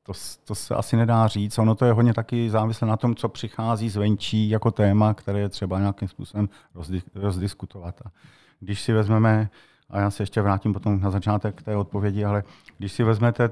[0.02, 0.12] To,
[0.44, 1.58] to se asi nedá říct.
[1.58, 5.48] Ono to je hodně taky závislé na tom, co přichází zvenčí jako téma, které je
[5.48, 6.48] třeba nějakým způsobem
[7.14, 8.02] rozdiskutovat.
[8.06, 8.10] A
[8.60, 9.50] když si vezmeme,
[9.92, 12.44] a já se ještě vrátím potom na začátek té odpovědi, ale
[12.78, 13.50] když si vezmete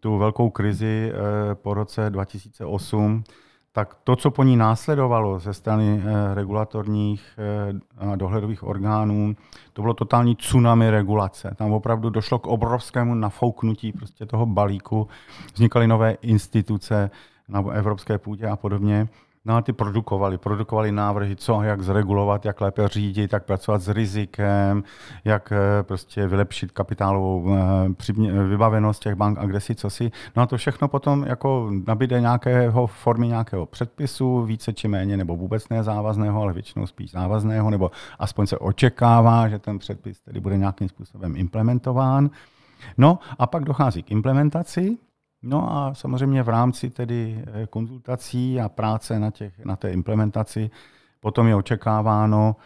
[0.00, 3.24] tu velkou krizi eh, po roce 2008,
[3.72, 9.36] tak to, co po ní následovalo ze strany eh, regulatorních eh, a dohledových orgánů,
[9.72, 11.54] to bylo totální tsunami regulace.
[11.56, 15.08] Tam opravdu došlo k obrovskému nafouknutí prostě toho balíku.
[15.54, 17.10] Vznikaly nové instituce
[17.48, 19.08] na evropské půdě a podobně.
[19.44, 20.38] No a ty produkovali.
[20.38, 24.84] Produkovali návrhy, co, jak zregulovat, jak lépe řídit, jak pracovat s rizikem,
[25.24, 30.10] jak eh, prostě vylepšit kapitálovou eh, vybavenost těch bank a kde si, co si.
[30.36, 35.36] No a to všechno potom jako nabíde nějakého formy nějakého předpisu, více či méně, nebo
[35.36, 40.56] vůbec nezávazného, ale většinou spíš závazného, nebo aspoň se očekává, že ten předpis tedy bude
[40.56, 42.30] nějakým způsobem implementován.
[42.98, 44.98] No a pak dochází k implementaci
[45.42, 50.70] No a samozřejmě v rámci tedy eh, konzultací a práce na, těch, na té implementaci
[51.20, 52.56] potom je očekáváno,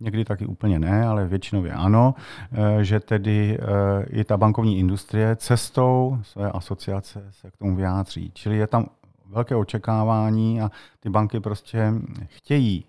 [0.00, 2.14] někdy taky úplně ne, ale většinově ano,
[2.52, 8.30] eh, že tedy eh, i ta bankovní industrie cestou své asociace se k tomu vyjádří.
[8.34, 8.86] Čili je tam
[9.26, 11.92] velké očekávání a ty banky prostě
[12.26, 12.84] chtějí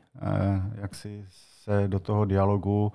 [0.75, 1.25] jak si
[1.63, 2.91] se do toho dialogu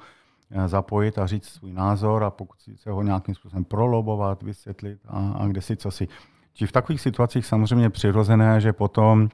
[0.67, 5.33] zapojit a říct svůj názor a pokud si se ho nějakým způsobem prolobovat, vysvětlit a,
[5.39, 6.09] a kde si co si.
[6.55, 9.29] Či v takových situacích samozřejmě přirozené, že potom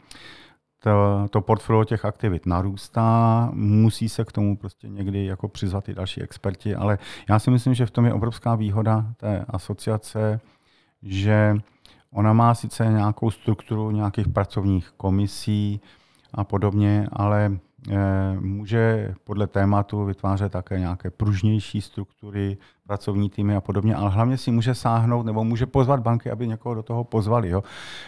[0.80, 5.94] to, to portfolio těch aktivit narůstá, musí se k tomu prostě někdy jako přizvat i
[5.94, 10.40] další experti, ale já si myslím, že v tom je obrovská výhoda té asociace,
[11.02, 11.56] že
[12.12, 15.80] ona má sice nějakou strukturu nějakých pracovních komisí
[16.34, 17.67] a podobně, ale Eh,
[18.40, 24.50] může podle tématu vytvářet také nějaké pružnější struktury, pracovní týmy a podobně, ale hlavně si
[24.50, 27.62] může sáhnout nebo může pozvat banky, aby někoho do toho pozvali, jo,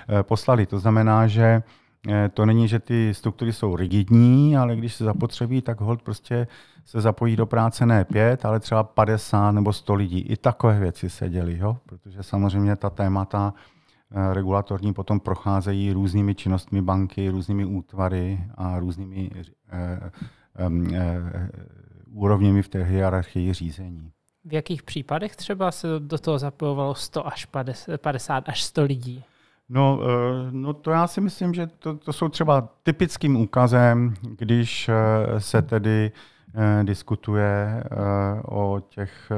[0.08, 0.66] eh, poslali.
[0.66, 1.62] To znamená, že
[2.08, 6.46] eh, to není, že ty struktury jsou rigidní, ale když se zapotřebí, tak hold prostě
[6.84, 10.20] se zapojí do práce ne pět, ale třeba 50 nebo 100 lidí.
[10.20, 11.76] I takové věci se děly, jo?
[11.86, 13.54] protože samozřejmě ta témata
[14.12, 19.44] Eh, regulatorní potom procházejí různými činnostmi banky, různými útvary a různými eh, eh,
[22.12, 24.12] úrovněmi v té hierarchii řízení.
[24.44, 27.48] V jakých případech třeba se do toho zapojovalo 100 až
[27.96, 29.24] 50 až 100 lidí?
[29.68, 30.00] No,
[30.50, 34.90] no to já si myslím, že to, to jsou třeba typickým úkazem, když
[35.38, 36.12] se tedy
[36.82, 37.84] diskutuje
[38.44, 39.32] o těch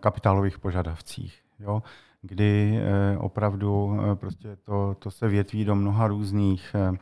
[0.00, 1.42] kapitálových požadavcích.
[1.60, 1.82] Jo?
[2.22, 6.98] kdy eh, opravdu eh, prostě to, to se větví do mnoha různých eh,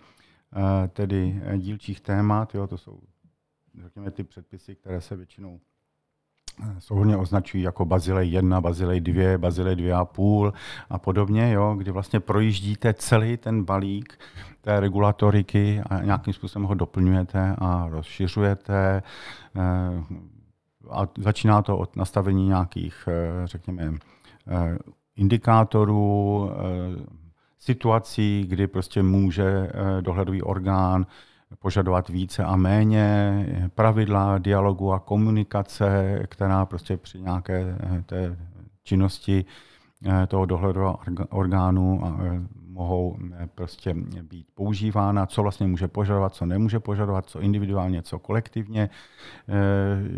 [0.89, 2.55] tedy dílčích témat.
[2.55, 3.01] Jo, to jsou
[3.83, 5.61] řekněme, ty předpisy, které se většinou
[6.79, 10.53] souhrně označují jako Bazilej 1, Bazilej 2, Bazilej 2,5
[10.91, 14.19] a podobně, jo, kdy vlastně projíždíte celý ten balík
[14.61, 19.03] té regulatoriky a nějakým způsobem ho doplňujete a rozšiřujete.
[20.91, 23.09] A začíná to od nastavení nějakých,
[23.45, 23.93] řekněme,
[25.17, 27.28] indikátorů, eh,
[27.59, 31.07] situací, kdy prostě může eh, dohledový orgán
[31.59, 38.37] požadovat více a méně, pravidla dialogu a komunikace, která prostě při nějaké eh, té
[38.83, 39.45] činnosti
[40.29, 40.99] toho dohledového
[41.31, 42.03] orgánu
[42.79, 48.19] mohou eh, prostě být používána, co vlastně může požadovat, co nemůže požadovat, co individuálně, co
[48.19, 48.91] kolektivně,
[49.49, 49.53] eh,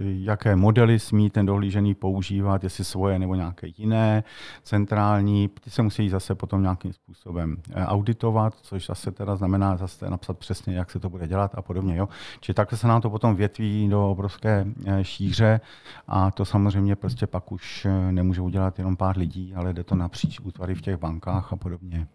[0.05, 4.25] jaké modely smí ten dohlížený používat, jestli svoje nebo nějaké jiné,
[4.63, 10.11] centrální, ty se musí zase potom nějakým způsobem eh, auditovat, což zase teda znamená zase
[10.11, 11.97] napsat přesně, jak se to bude dělat a podobně.
[11.97, 12.09] Jo?
[12.41, 14.67] Čili takhle se nám to potom větví do obrovské
[15.03, 15.61] šíře
[16.09, 20.41] a to samozřejmě prostě pak už nemůže udělat jenom pár lidí, ale jde to napříč
[20.41, 22.07] útvary v těch bankách a podobně.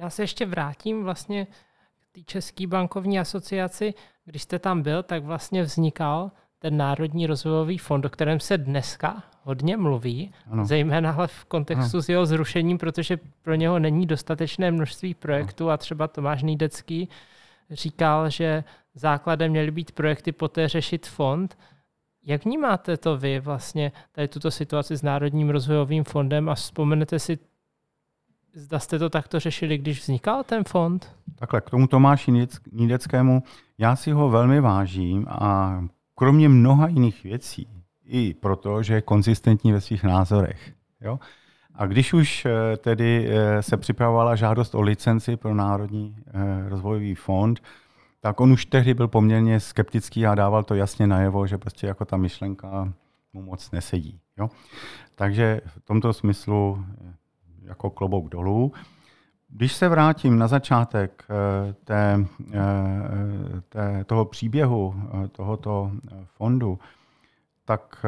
[0.00, 1.46] Já se ještě vrátím vlastně
[2.00, 3.94] k té České bankovní asociaci.
[4.24, 9.22] Když jste tam byl, tak vlastně vznikal ten Národní rozvojový fond, o kterém se dneska
[9.42, 10.64] hodně mluví, ano.
[10.64, 12.02] zejména ale v kontextu ano.
[12.02, 15.72] s jeho zrušením, protože pro něho není dostatečné množství projektů ano.
[15.72, 17.08] a třeba Tomáš Nýdecký
[17.70, 21.58] říkal, že základem měly být projekty, poté řešit fond.
[22.24, 27.38] Jak vnímáte to vy vlastně, tady tuto situaci s Národním rozvojovým fondem a vzpomenete si
[28.54, 31.16] Zda jste to takto řešili, když vznikal ten fond?
[31.34, 33.42] Takhle, k tomu Tomáši Nídeckému,
[33.78, 35.80] já si ho velmi vážím a
[36.14, 37.68] kromě mnoha jiných věcí,
[38.04, 40.72] i proto, že je konzistentní ve svých názorech.
[41.00, 41.18] Jo?
[41.74, 47.14] A když už eh, tedy eh, se připravovala žádost o licenci pro Národní eh, rozvojový
[47.14, 47.60] fond,
[48.20, 52.04] tak on už tehdy byl poměrně skeptický a dával to jasně najevo, že prostě jako
[52.04, 52.92] ta myšlenka
[53.32, 54.20] mu moc nesedí.
[54.38, 54.48] Jo?
[55.14, 56.84] Takže v tomto smyslu
[57.70, 58.72] jako klobouk dolů.
[59.48, 62.58] Když se vrátím na začátek eh, té, eh,
[63.68, 65.90] té, toho příběhu eh, tohoto
[66.24, 66.78] fondu,
[67.64, 68.06] tak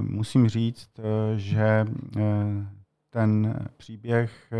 [0.00, 0.90] musím říct,
[1.36, 1.86] že
[3.10, 4.50] ten příběh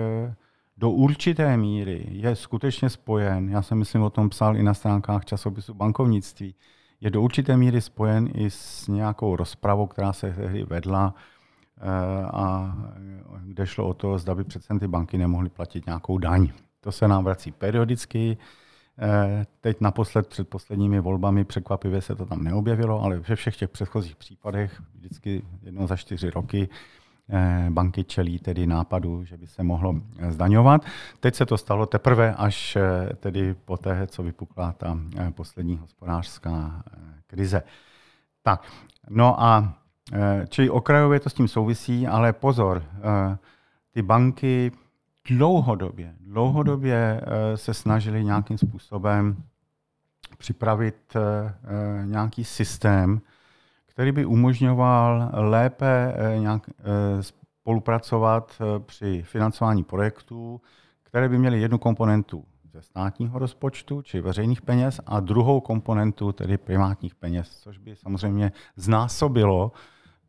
[0.76, 5.24] do určité míry je skutečně spojen, já jsem myslím o tom psal i na stránkách
[5.24, 6.54] časopisu bankovnictví,
[7.00, 11.14] je do určité míry spojen i s nějakou rozpravou, která se tehdy vedla
[12.32, 12.76] a
[13.42, 16.48] kde šlo o to, zda by přece ty banky nemohly platit nějakou daň.
[16.80, 18.38] To se nám vrací periodicky.
[19.00, 23.70] Eh, teď naposled před posledními volbami překvapivě se to tam neobjevilo, ale ve všech těch
[23.70, 26.68] předchozích případech vždycky jednou za čtyři roky
[27.28, 29.94] eh, banky čelí tedy nápadu, že by se mohlo
[30.28, 30.84] zdaňovat.
[31.20, 32.78] Teď se to stalo teprve až
[33.16, 34.98] tedy po té, co vypukla ta
[35.34, 36.82] poslední hospodářská
[37.26, 37.62] krize.
[38.42, 38.66] Tak,
[39.08, 39.87] no a Eh,
[40.48, 43.38] čili okrajově to s tím souvisí, ale pozor, eh,
[43.90, 44.72] ty banky
[45.28, 49.36] dlouhodobě, dlouhodobě eh, se snažili nějakým způsobem
[50.38, 51.16] připravit
[52.04, 53.20] nějaký systém,
[53.86, 56.70] který by umožňoval lépe nějak
[57.20, 60.60] spolupracovat při financování projektů,
[61.02, 66.58] které by měly jednu komponentu ze státního rozpočtu, či veřejných peněz, a druhou komponentu, tedy
[66.58, 69.72] privátních peněz, což by samozřejmě znásobilo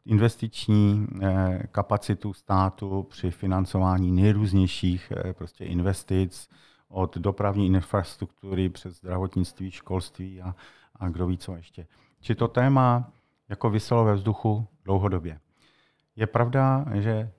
[0.05, 6.49] investiční eh, kapacitu státu při financování nejrůznějších eh, prostě investic,
[6.89, 10.55] od dopravní infrastruktury přes zdravotnictví, školství a,
[10.95, 11.87] a kdo ví co ještě.
[12.21, 13.11] Či to téma
[13.49, 15.39] jako vyselo ve vzduchu dlouhodobě.
[16.15, 17.31] Je pravda, že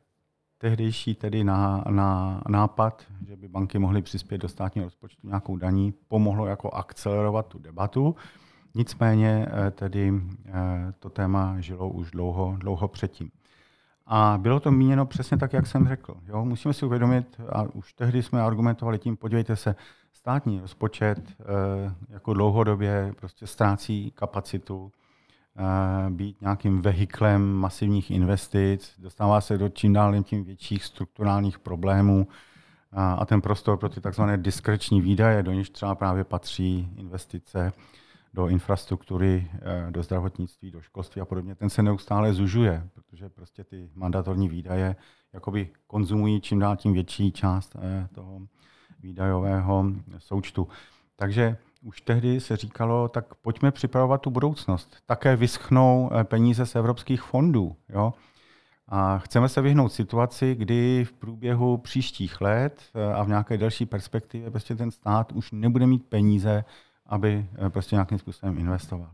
[0.59, 5.95] tehdejší tedy na, na nápad, že by banky mohly přispět do státního rozpočtu nějakou daní,
[6.09, 8.17] pomohlo jako akcelerovat tu debatu.
[8.75, 10.13] Nicméně eh, tedy
[10.47, 10.53] eh,
[10.99, 13.31] to téma žilo už dlouho, dlouho předtím.
[14.07, 16.17] A bylo to míněno přesně tak, jak jsem řekl.
[16.27, 16.45] Jo?
[16.45, 19.77] Musíme si uvědomit, a už tehdy jsme argumentovali tím, podívejte se,
[20.13, 21.45] státní rozpočet eh,
[22.09, 24.93] jako dlouhodobě prostě ztrácí kapacitu
[26.09, 32.29] být nějakým vehiklem masivních investic, dostává se do čím dál tím větších strukturálních problémů
[32.93, 37.73] a ten prostor pro ty takzvané diskreční výdaje, do níž třeba právě patří investice
[38.35, 43.65] do infrastruktury, eh, do zdravotnictví, do školství a podobně, ten se neustále zužuje, protože prostě
[43.65, 44.97] ty mandatorní výdaje
[45.33, 48.41] jakoby konzumují čím dál tím větší část eh, toho
[49.01, 49.85] výdajového
[50.19, 50.69] součtu.
[51.17, 54.97] Takže už tehdy se říkalo, tak pojďme připravovat tu budoucnost.
[55.07, 57.77] Také vyschnou eh, peníze z evropských fondů.
[57.89, 58.15] Jo?
[58.89, 62.83] A chceme se vyhnout situaci, kdy v průběhu příštích let
[63.15, 66.65] a v nějaké delší perspektivě prostě ten stát už nebude mít peníze
[67.11, 69.11] aby eh, prostě nějakým způsobem investoval.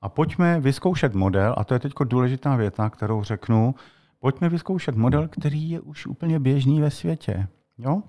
[0.00, 3.74] A pojďme vyzkoušet model, a to je teď důležitá věta, kterou řeknu,
[4.20, 7.48] pojďme vyzkoušet model, který je už úplně běžný ve světě.
[7.78, 8.02] Jo?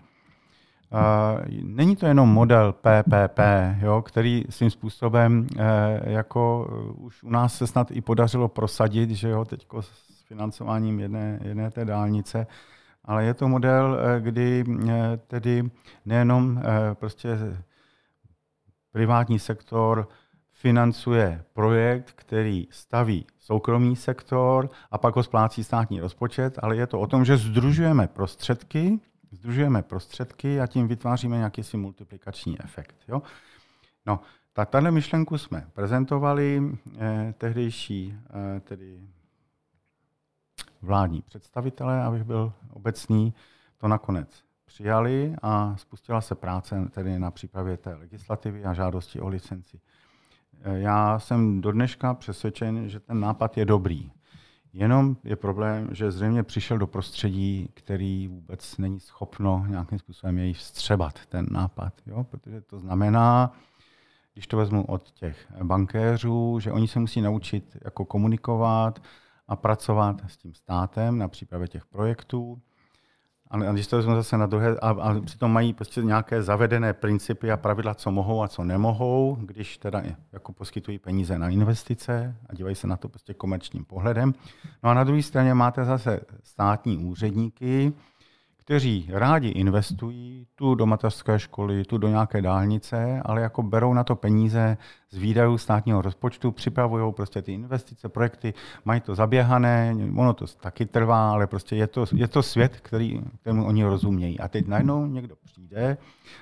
[1.64, 3.40] Není to jenom model PPP,
[3.80, 9.10] jo, který svým způsobem eh, jako eh, už u nás se snad i podařilo prosadit,
[9.10, 12.48] že jo, teď s financováním jedné, jedné té dálnice,
[13.06, 14.64] ale je to model, kdy
[15.28, 15.64] tedy
[16.06, 16.62] nejenom
[16.94, 17.38] prostě
[18.92, 20.08] privátní sektor
[20.52, 27.00] financuje projekt, který staví soukromý sektor a pak ho splácí státní rozpočet, ale je to
[27.00, 29.00] o tom, že združujeme prostředky,
[29.32, 32.96] združujeme prostředky a tím vytváříme nějaký si multiplikační efekt.
[33.08, 33.22] Jo?
[34.06, 34.20] No,
[34.54, 36.64] tak tato myšlenku jsme prezentovali,
[36.98, 39.00] eh, tehdejší eh, tedy
[40.82, 43.34] vládní představitelé, abych byl obecný,
[43.78, 49.28] to nakonec přijali a spustila se práce tedy na přípravě té legislativy a žádosti o
[49.28, 49.80] licenci.
[50.62, 54.12] E, já jsem do dneška přesvědčen, že ten nápad je dobrý.
[54.74, 60.54] Jenom je problém, že zřejmě přišel do prostředí, který vůbec není schopno nějakým způsobem jej
[60.54, 61.94] vstřebat, ten nápad.
[62.06, 62.24] Jo?
[62.24, 63.54] Protože to znamená,
[64.34, 69.02] když to vezmu od těch bankéřů, že oni se musí naučit jako komunikovat
[69.48, 72.62] a pracovat s tím státem na přípravě těch projektů.
[73.52, 77.52] A když to vezmu zase na druhé, a, a přitom mají prostě nějaké zavedené principy
[77.52, 82.56] a pravidla, co mohou a co nemohou, když teda jako poskytují peníze na investice a
[82.56, 84.34] dívají se na to prostě komerčním pohledem.
[84.84, 87.94] No a na druhé straně máte zase státní úředníky,
[88.70, 94.04] kteří rádi investují tu do mateřské školy, tu do nějaké dálnice, ale jako berou na
[94.04, 94.78] to peníze
[95.10, 98.54] z výdajů státního rozpočtu, připravují prostě ty investice, projekty,
[98.86, 103.22] mají to zaběhané, ono to taky trvá, ale prostě je to, je to svět, který,
[103.42, 104.40] kterému oni rozumějí.
[104.40, 105.98] A teď najednou někdo přijde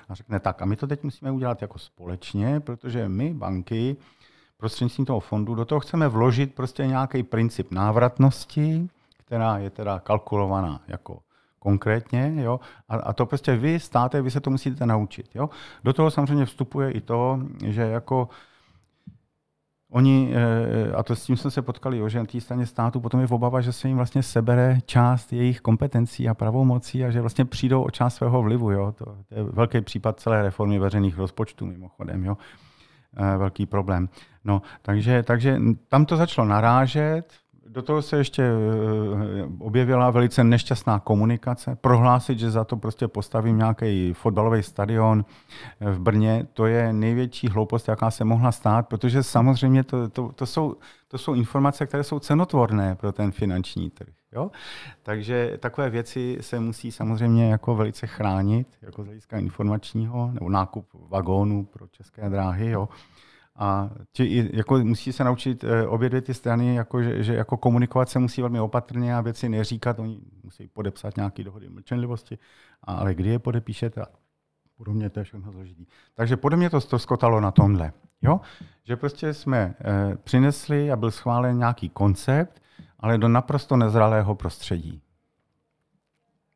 [0.08, 3.96] a řekne, tak a my to teď musíme udělat jako společně, protože my, banky,
[4.56, 10.80] prostřednictvím toho fondu, do toho chceme vložit prostě nějaký princip návratnosti, která je teda kalkulovaná
[10.88, 11.18] jako
[11.58, 15.50] konkrétně, jo, a, a to prostě vy státe, vy se to musíte naučit, jo.
[15.84, 18.28] Do toho samozřejmě vstupuje i to, že jako
[19.90, 23.00] Oni, eh, a to s tím jsme se potkali, jo, že na té straně státu
[23.00, 27.20] potom je obava, že se jim vlastně sebere část jejich kompetencí a pravomocí a že
[27.20, 28.70] vlastně přijdou o část svého vlivu.
[28.70, 28.92] Jo.
[28.92, 32.24] To, to je velký případ celé reformy veřejných rozpočtů mimochodem.
[32.24, 32.36] Jo.
[33.16, 34.08] Eh, velký problém.
[34.44, 37.32] No, takže, takže tam to začalo narážet,
[37.78, 41.76] do toho se ještě eh, objevila velice nešťastná komunikace.
[41.80, 45.24] Prohlásit, že za to prostě postavím nějaký fotbalový stadion
[45.80, 50.32] eh, v Brně, to je největší hloupost, jaká se mohla stát, protože samozřejmě to, to,
[50.34, 50.76] to, jsou,
[51.08, 54.08] to jsou informace, které jsou cenotvorné pro ten finanční trh.
[54.32, 54.50] Jo?
[55.02, 60.86] Takže takové věci se musí samozřejmě jako velice chránit, jako z hlediska informačního, nebo nákup
[61.08, 62.70] vagónů pro české dráhy.
[62.70, 62.88] Jo?
[63.58, 67.56] A či, jako musí se naučit eh, obě dvě ty strany, jako, že, že jako
[67.56, 69.98] komunikovat se musí velmi opatrně a věci neříkat.
[69.98, 72.38] Oni musí podepsat nějaké dohody mlčenlivosti,
[72.82, 74.02] ale kdy je podepíšete
[74.76, 75.86] podobně, to je všechno složitý.
[76.14, 77.92] Takže podle mě to, to skotalo na tomhle.
[78.22, 78.40] Jo?
[78.84, 82.62] Že prostě jsme e, přinesli a byl schválen nějaký koncept,
[83.00, 85.02] ale do naprosto nezralého prostředí.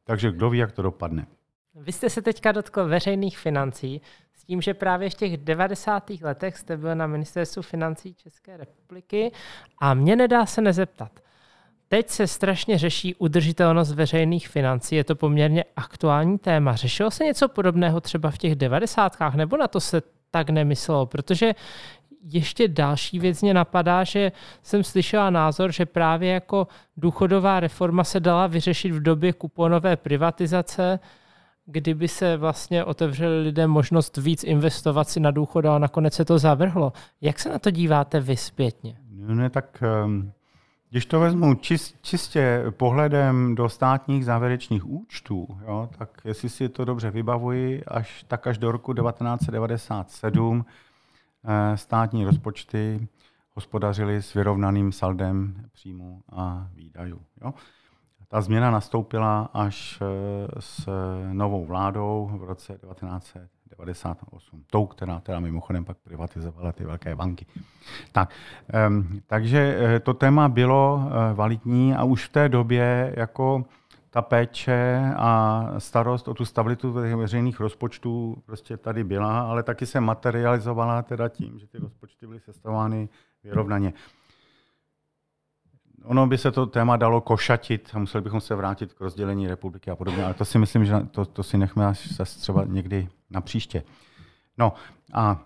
[0.05, 1.27] Takže kdo ví, jak to dopadne.
[1.75, 4.01] Vy jste se teďka dotkl veřejných financí
[4.35, 6.11] s tím, že právě v těch 90.
[6.23, 9.33] letech jste byl na ministerstvu financí České republiky
[9.79, 11.11] a mě nedá se nezeptat.
[11.89, 16.77] Teď se strašně řeší udržitelnost veřejných financí, je to poměrně aktuální téma.
[16.77, 21.07] Řešilo se něco podobného třeba v těch devadesátkách, nebo na to se tak nemyslelo?
[21.07, 21.55] Protože
[22.25, 26.67] ještě další věc mě napadá, že jsem slyšela názor, že právě jako
[26.97, 31.01] důchodová reforma se dala vyřešit v době kuponové privatizace,
[31.67, 36.39] kdyby se vlastně otevřeli lidem možnost víc investovat si na důchod a nakonec se to
[36.39, 36.93] zavrhlo.
[37.21, 38.97] Jak se na to díváte vy zpětně?
[39.11, 40.33] No ne, tak um,
[40.91, 46.85] když to vezmu čist, čistě pohledem do státních závěrečných účtů, jo, tak jestli si to
[46.85, 50.65] dobře vybavuji, až tak až do roku 1997
[51.45, 53.09] eh, státní rozpočty
[53.55, 57.21] hospodařily s vyrovnaným saldem příjmu a výdajů.
[57.45, 57.55] Jo.
[58.33, 60.07] Ta změna nastoupila až eh,
[60.61, 60.89] s
[61.33, 64.65] novou vládou v roce 1998.
[64.71, 67.47] Tou, která teda mimochodem pak privatizovala ty velké banky.
[68.13, 68.31] Tak,
[69.27, 73.65] takže eh, to téma bylo eh, validní a už v té době jako
[74.11, 80.01] ta péče a starost o tu stabilitu veřejných rozpočtů prostě tady byla, ale taky se
[80.01, 83.09] materializovala teda tím, že ty rozpočty byly sestavovány
[83.45, 83.93] vyrovnaně.
[86.05, 89.91] Ono by se to téma dalo košatit a museli bychom se vrátit k rozdělení republiky
[89.91, 93.09] a podobně, ale to si myslím, že to, to si nechme až se třeba někdy
[93.31, 93.83] na příště.
[94.59, 94.73] No
[95.13, 95.41] a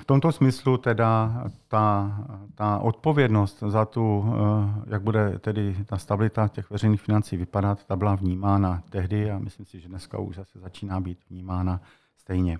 [0.00, 2.16] v tomto smyslu teda ta,
[2.54, 7.96] ta odpovědnost za tu, eh, jak bude tedy ta stabilita těch veřejných financí vypadat, ta
[7.96, 11.80] byla vnímána tehdy a myslím si, že dneska už zase začíná být vnímána
[12.16, 12.58] stejně.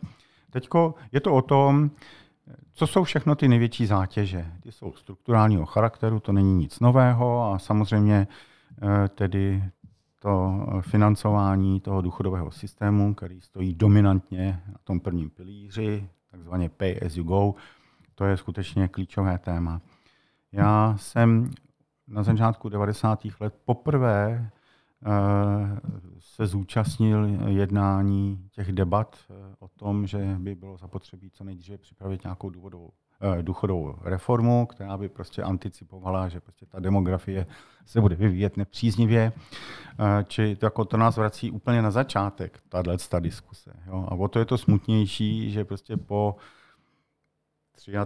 [0.51, 0.69] Teď
[1.13, 1.91] je to o tom,
[2.73, 4.47] co jsou všechno ty největší zátěže?
[4.63, 8.29] Ty jsou strukturálního charakteru, to není nic nového a samozřejmě
[8.83, 9.65] eh, tedy
[10.19, 17.17] to financování toho důchodového systému, který stojí dominantně na tom prvním pilíři, takzvaně pay as
[17.17, 17.55] you go,
[18.15, 19.81] to je skutečně klíčové téma.
[20.53, 21.51] Já jsem
[22.09, 23.21] na začátku 90.
[23.41, 24.58] let poprvé Eh,
[26.19, 32.25] se zúčastnil jednání těch debat eh, o tom, že by bylo zapotřebí co nejdříve připravit
[32.25, 32.91] nějakou důvodovou,
[33.21, 37.47] eh, důchodovou reformu, která by prostě anticipovala, že prostě ta demografie
[37.87, 39.33] se bude vyvíjet nepříznivě.
[40.27, 43.73] Či to, jako to nás vrací úplně na začátek, tahle diskuse.
[43.87, 44.07] Jo?
[44.09, 46.37] A o to je to smutnější, že prostě po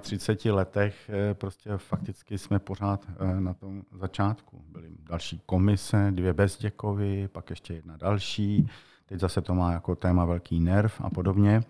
[0.01, 4.65] 33 letech eh, prostě fakticky jsme pořád eh, na tom začátku.
[4.69, 8.69] Byly další komise, dvě Bezděkovy, pak ještě jedna další.
[9.07, 11.63] Teď zase to má jako téma velký nerv a podobně.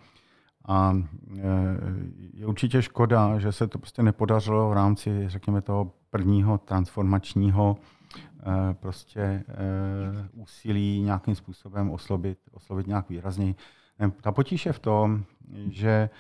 [0.65, 0.97] A
[1.39, 1.43] eh,
[2.35, 7.77] je určitě škoda, že se to prostě nepodařilo v rámci, řekněme, toho prvního transformačního
[8.73, 9.45] prostě
[10.33, 13.55] úsilí nějakým způsobem oslovit, oslovit nějak výrazněji.
[14.21, 15.25] Ta potíž je v tom,
[15.71, 16.11] že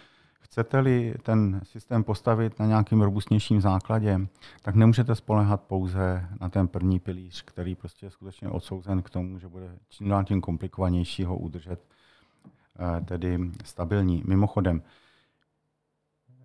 [0.53, 4.21] Chcete-li ten systém postavit na nějakým robustnějším základě,
[4.63, 9.39] tak nemůžete spolehat pouze na ten první pilíř, který prostě je skutečně odsouzen k tomu,
[9.39, 14.23] že bude čím dál tím komplikovanější ho udržet eh, tedy stabilní.
[14.27, 14.83] Mimochodem,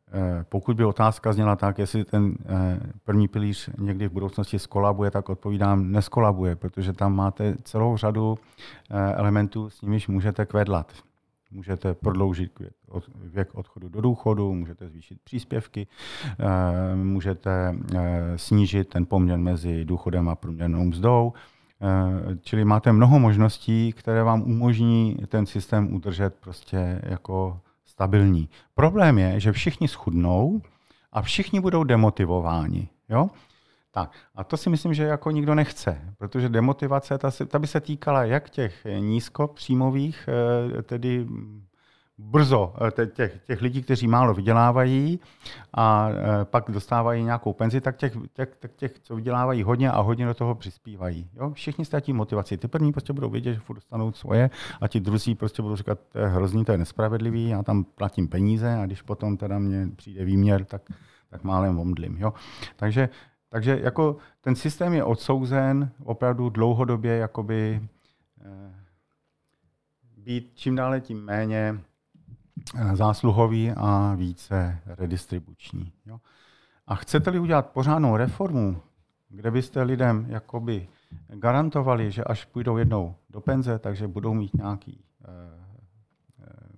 [0.08, 5.12] eh, pokud by otázka zněla tak, jestli ten eh, první pilíř někdy v budoucnosti skolabuje,
[5.12, 8.38] tak odpovídám, neskolabuje, protože tam máte celou řadu
[9.16, 10.94] elementů, s nimiž můžete kvedlat.
[11.52, 12.52] Můžete prodloužit
[13.16, 15.88] věk odchodu do důchodu, můžete zvýšit příspěvky,
[16.40, 21.34] eh, můžete eh, snížit ten poměr mezi důchodem a průměrnou mzdou.
[21.82, 28.50] Eh, čili máte mnoho možností, které vám umožní ten systém udržet prostě jako stabilní.
[28.76, 30.62] Problém je, že všichni schudnou
[31.12, 32.90] a všichni budou demotivováni.
[33.10, 33.30] Jo?
[33.98, 37.80] Tak, a to si myslím, že jako nikdo nechce, protože demotivace, ta, ta by se
[37.80, 40.30] týkala jak těch nízkopříjmových,
[40.80, 41.28] eh, tedy
[42.18, 45.20] brzo eh, těch, těch lidí, kteří málo vydělávají
[45.74, 50.26] a eh, pak dostávají nějakou penzi, tak těch, těch, těch, co vydělávají hodně a hodně
[50.26, 51.30] do toho přispívají.
[51.34, 51.52] Jo?
[51.54, 52.58] Všichni ztratí motivaci.
[52.58, 54.50] Ty první prostě budou vědět, že furt dostanou svoje
[54.82, 58.28] a ti druzí prostě budou říkat, to je hrozný, to je nespravedlivý, já tam platím
[58.28, 60.82] peníze a když potom teda mě přijde výměr, tak,
[61.30, 62.18] tak málem omdlím.
[62.18, 62.34] Jo?
[62.76, 63.10] Takže
[63.50, 67.88] takže jako ten systém je odsouzen opravdu dlouhodobě jakoby
[68.42, 68.74] eh,
[70.18, 71.80] být čím dále tím méně
[72.76, 75.94] eh, zásluhový a více redistribuční.
[76.06, 76.20] Jo.
[76.88, 78.82] A chcete-li udělat pořádnou reformu,
[79.30, 80.88] kde byste lidem jakoby
[81.28, 85.68] garantovali, že až půjdou jednou do penze, takže budou mít nějaký eh,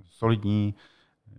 [0.03, 0.75] solidní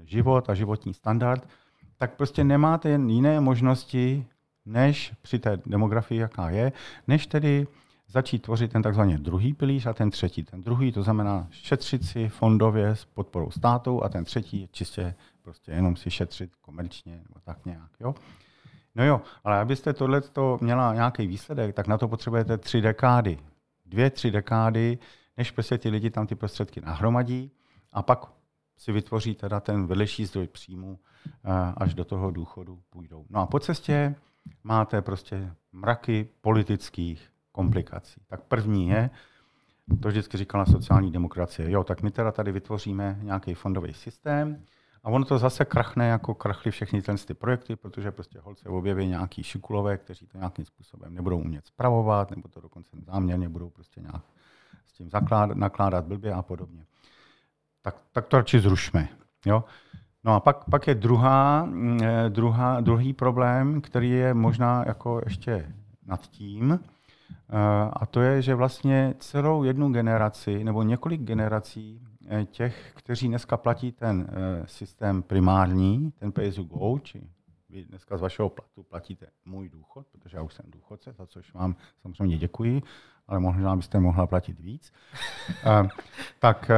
[0.04, 1.48] život a životní standard,
[1.96, 4.26] tak prostě nemáte jiné možnosti,
[4.66, 6.72] než při té demografii, jaká je,
[7.08, 7.66] než tedy
[8.08, 10.44] začít tvořit ten takzvaný druhý pilíř a ten třetí.
[10.44, 15.14] Ten druhý, to znamená šetřit si fondově s podporou státu a ten třetí je čistě
[15.42, 17.90] prostě jenom si šetřit komerčně nebo tak nějak.
[18.00, 18.14] Jo?
[18.94, 20.22] No jo, ale abyste tohle
[20.60, 23.38] měla nějaký výsledek, tak na to potřebujete tři dekády.
[23.86, 24.98] Dvě, tři dekády,
[25.36, 27.50] než prostě ty lidi tam ty prostředky nahromadí
[27.92, 28.24] a pak
[28.76, 33.26] si vytvoří teda ten vedlejší zdroj příjmu eh, až do toho důchodu půjdou.
[33.30, 34.14] No a po cestě
[34.64, 38.20] máte prostě mraky politických komplikací.
[38.26, 39.10] Tak první je,
[40.02, 44.64] to vždycky říkala sociální demokracie, jo, tak my teda tady vytvoříme nějaký fondový systém,
[45.04, 49.42] a ono to zase krachne, jako krachly všechny ty projekty, protože prostě holce objeví nějaký
[49.42, 54.22] šikulové, kteří to nějakým způsobem nebudou umět spravovat, nebo to dokonce záměrně budou prostě nějak
[54.86, 56.86] s tím zakládat, nakládat blbě a podobně.
[57.82, 59.08] Tak, tak to radši zrušme.
[59.46, 59.64] Jo?
[60.24, 65.20] No a pak, pak je druhá, mm, eh, druhá, druhý problém, který je možná jako
[65.24, 65.74] ještě
[66.06, 67.56] nad tím, eh,
[67.92, 72.00] a to je, že vlastně celou jednu generaci nebo několik generací
[72.32, 74.28] Eh, těch, kteří dneska platí ten
[74.64, 77.22] systém primární, ten pay as go, či
[77.68, 81.52] vy dneska z vašeho platu platíte můj důchod, protože já už jsem důchodce, za což
[81.54, 82.82] vám samozřejmě děkuji,
[83.28, 84.92] ale možná byste mohla platit víc.
[86.38, 86.70] Tak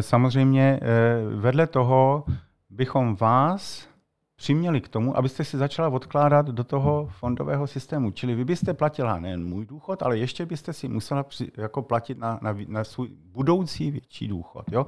[0.00, 0.80] samozřejmě
[1.36, 2.24] vedle toho
[2.70, 3.88] bychom vás
[4.36, 8.10] přiměli k tomu, abyste si začala odkládat do toho fondového systému.
[8.10, 12.18] Čili vy byste platila nejen můj důchod, ale ještě byste si musela při, jako platit
[12.18, 14.64] na, na, na svůj budoucí větší důchod.
[14.72, 14.86] Jo?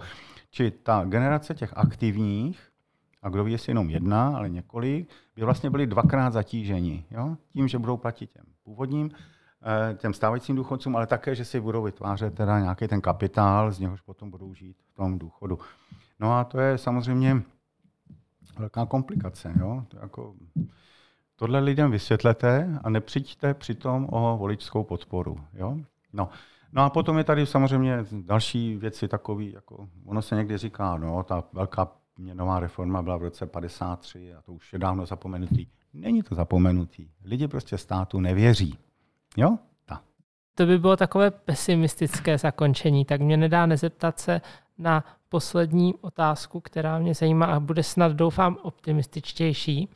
[0.50, 2.60] Čili ta generace těch aktivních,
[3.22, 7.04] a kdo ví, jestli jenom jedna, ale několik, by vlastně byli dvakrát zatíženi.
[7.10, 7.36] Jo?
[7.52, 9.10] Tím, že budou platit těm původním,
[9.62, 13.78] eh, těm stávajícím důchodcům, ale také, že si budou vytvářet teda nějaký ten kapitál, z
[13.78, 15.58] něhož potom budou žít v tom důchodu.
[16.20, 17.42] No a to je samozřejmě
[18.58, 19.54] velká komplikace.
[19.60, 19.84] Jo?
[19.88, 20.34] To jako,
[21.36, 25.40] tohle lidem vysvětlete a nepřijďte přitom o voličskou podporu.
[25.54, 25.76] Jo?
[26.12, 26.28] No.
[26.72, 31.22] no a potom je tady samozřejmě další věci takový, jako ono se někdy říká, no,
[31.22, 31.88] ta velká
[32.18, 35.66] měnová reforma byla v roce 53 a to už je dávno zapomenutý.
[35.94, 37.08] Není to zapomenutý.
[37.24, 38.78] Lidi prostě státu nevěří.
[39.36, 39.58] Jo?
[39.84, 40.02] Ta.
[40.54, 44.40] To by bylo takové pesimistické zakončení, tak mě nedá nezeptat se
[44.80, 49.88] na poslední otázku, která mě zajímá a bude snad, doufám, optimističtější.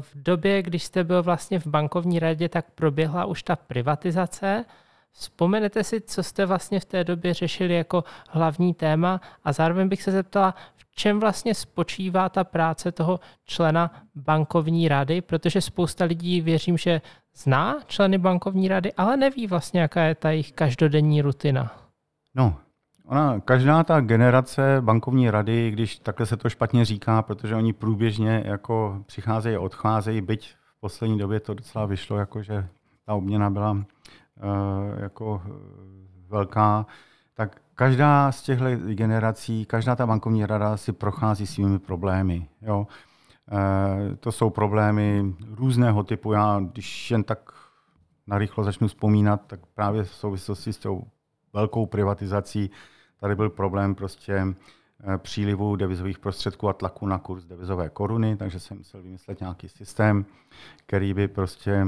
[0.00, 4.64] V době, když jste byl vlastně v bankovní radě, tak proběhla už ta privatizace.
[5.12, 10.02] Vzpomenete si, co jste vlastně v té době řešili jako hlavní téma a zároveň bych
[10.02, 16.40] se zeptala, v čem vlastně spočívá ta práce toho člena bankovní rady, protože spousta lidí
[16.40, 17.00] věřím, že
[17.34, 21.74] zná členy bankovní rady, ale neví vlastně, jaká je ta jejich každodenní rutina.
[22.34, 22.56] No,
[23.10, 28.42] Ona, každá ta generace bankovní rady, když takhle se to špatně říká, protože oni průběžně
[28.46, 32.68] jako přicházejí a odcházejí, byť v poslední době to docela vyšlo, jako že
[33.06, 33.82] ta obměna byla uh,
[34.96, 35.52] jako uh,
[36.28, 36.86] velká,
[37.34, 42.48] tak každá z těchto generací, každá ta bankovní rada si prochází svými problémy.
[42.62, 42.86] Jo.
[43.52, 46.32] Uh, to jsou problémy různého typu.
[46.32, 47.52] Já, když jen tak
[48.26, 51.04] narychlo začnu vzpomínat, tak právě v souvislosti s tou
[51.52, 52.70] velkou privatizací
[53.20, 58.60] Tady byl problém prostě eh, přílivu devizových prostředků a tlaku na kurz devizové koruny, takže
[58.60, 60.24] jsem musel vymyslet nějaký systém,
[60.86, 61.86] který by prostě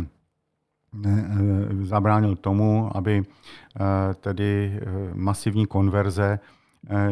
[1.04, 3.22] eh, eh, zabránil tomu, aby
[4.20, 4.80] tedy
[5.14, 6.38] masivní konverze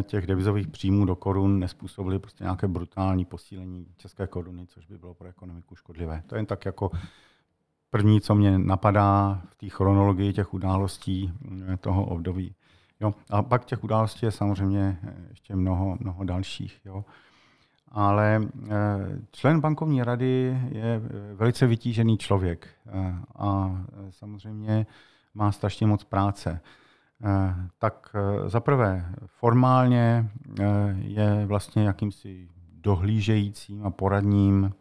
[0.03, 5.15] těch devizových příjmů do korun nespůsobily prostě nějaké brutální posílení české koruny, což by bylo
[5.15, 6.23] pro ekonomiku škodlivé.
[6.27, 6.91] To je jen tak jako
[7.91, 11.33] první, co mě napadá v té chronologii těch událostí
[11.81, 12.55] toho období.
[13.01, 13.15] Jo.
[13.31, 16.81] A pak těch událostí je samozřejmě eh, ještě mnoho, mnoho dalších.
[16.85, 17.05] Jo.
[17.89, 18.71] Ale eh,
[19.33, 22.69] člen bankovní rady je eh, velice vytížený člověk
[23.37, 23.81] a
[24.11, 24.87] samozřejmě
[25.35, 26.61] má strašně moc práce.
[27.79, 30.31] Tak zaprvé formálně
[30.99, 34.73] je vlastně jakýmsi dohlížejícím a poradním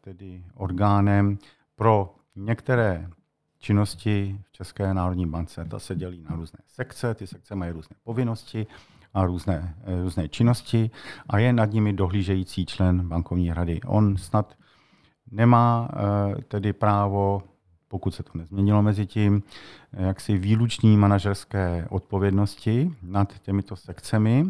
[0.00, 1.38] tedy orgánem
[1.76, 3.08] pro některé
[3.66, 5.64] činnosti v České národní bance.
[5.64, 8.66] Ta se dělí na různé sekce, ty sekce mají různé povinnosti
[9.14, 10.90] a různé, eh, různé činnosti
[11.28, 13.80] a je nad nimi dohlížející člen bankovní rady.
[13.86, 14.54] On snad
[15.30, 17.42] nemá eh, tedy právo,
[17.88, 19.42] pokud se to nezměnilo mezi tím,
[19.92, 24.46] eh, jaksi výluční manažerské odpovědnosti nad těmito sekcemi,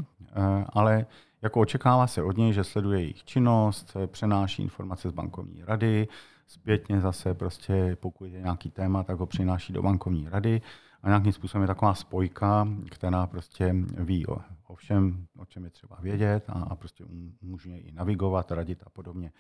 [0.69, 1.07] ale
[1.43, 6.09] jako očekává se od něj, že sleduje jejich činnost, přenáší informace z bankovní rady,
[6.47, 10.63] zpětně zase prostě, pokud je nějaký téma, tak ho přináší do bankovní rady
[11.03, 14.37] a nějakým způsobem je taková spojka, která prostě ví o,
[14.67, 17.05] o všem, o čem je třeba vědět a, a prostě
[17.43, 19.33] může i navigovat, radit a podobně.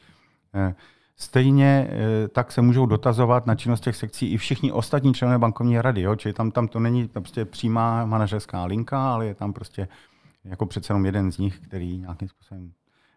[0.54, 0.74] Eh,
[1.16, 5.80] stejně eh, tak se můžou dotazovat na činnost těch sekcí i všichni ostatní členové bankovní
[5.80, 6.16] rady, jo?
[6.16, 9.88] čili tam, tam to není prostě přímá manažerská linka, ale je tam prostě
[10.44, 12.72] jako přece jenom jeden z nich, který nějakým způsobem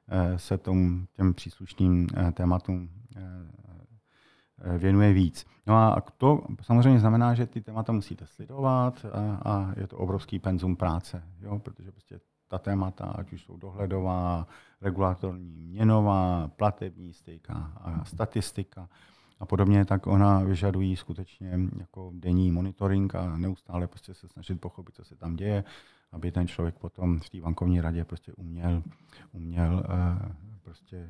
[0.07, 2.89] eh, se tomu, těm příslušným tématům
[4.77, 5.45] věnuje víc.
[5.67, 10.39] No a to samozřejmě znamená, že ty témata musíte sledovat a, a je to obrovský
[10.39, 11.59] penzum práce, jo?
[11.59, 14.47] protože prostě ta témata, ať už jsou dohledová,
[14.81, 18.89] regulatorní, měnová, platební styka a statistika
[19.39, 24.95] a podobně, tak ona vyžadují skutečně jako denní monitoring a neustále prostě se snažit pochopit,
[24.95, 25.63] co se tam děje,
[26.11, 28.83] aby ten člověk potom v té bankovní radě prostě uměl,
[29.31, 30.31] uměl uh,
[30.61, 31.07] prostě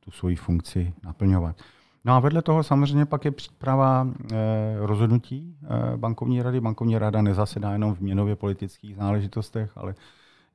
[0.00, 1.62] tu svoji funkci naplňovat.
[2.06, 4.36] No a vedle toho samozřejmě pak je příprava eh,
[4.78, 6.60] rozhodnutí eh, bankovní rady.
[6.60, 9.94] Bankovní rada nezasedá jenom v měnově politických záležitostech, ale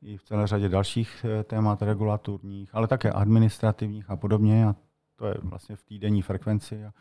[0.01, 4.67] i v celé řadě dalších eh, témat regulatorních, ale také administrativních a podobně.
[4.67, 4.75] A
[5.15, 6.85] to je vlastně v týdenní frekvenci.
[6.85, 6.91] A,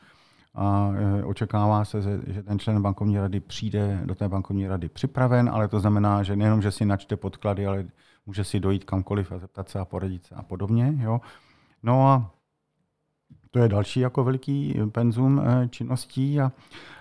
[0.55, 0.93] a
[1.25, 5.81] očekává se, že ten člen bankovní rady přijde do té bankovní rady připraven, ale to
[5.81, 7.85] znamená, že nejenom, že si načte podklady, ale
[8.27, 10.95] může si dojít kamkoliv a zeptat se a poradit se a podobně.
[10.99, 11.21] Jo.
[11.83, 12.31] No a
[13.51, 16.53] to je další jako veliký penzum eh, činností a,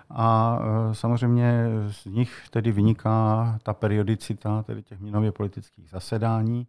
[0.09, 6.67] a eh, samozřejmě z nich tedy vyniká ta periodicita tedy těch měnově politických zasedání,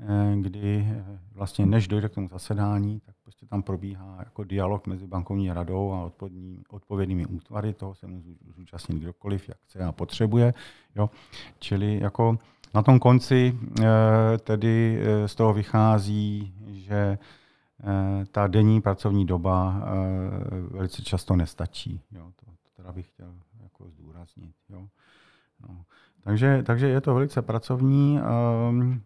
[0.00, 0.88] eh, kdy
[1.34, 5.92] vlastně než dojde k tomu zasedání, tak prostě tam probíhá jako dialog mezi bankovní radou
[5.92, 6.12] a
[6.70, 10.54] odpovědnými útvary, toho se může zúčastnit kdokoliv, jak chce a potřebuje.
[10.96, 11.10] Jo.
[11.58, 12.38] Čili jako
[12.74, 13.58] na tom konci
[14.38, 17.18] tedy z toho vychází, že
[18.30, 22.00] ta denní pracovní doba eh, velice často nestačí.
[22.12, 22.32] Jo.
[22.36, 24.54] To, to teda bych chtěl jako zdůraznit.
[24.68, 24.86] Jo.
[25.68, 25.84] No.
[26.24, 28.18] Takže, takže je to velice pracovní.
[28.18, 29.00] Ehm,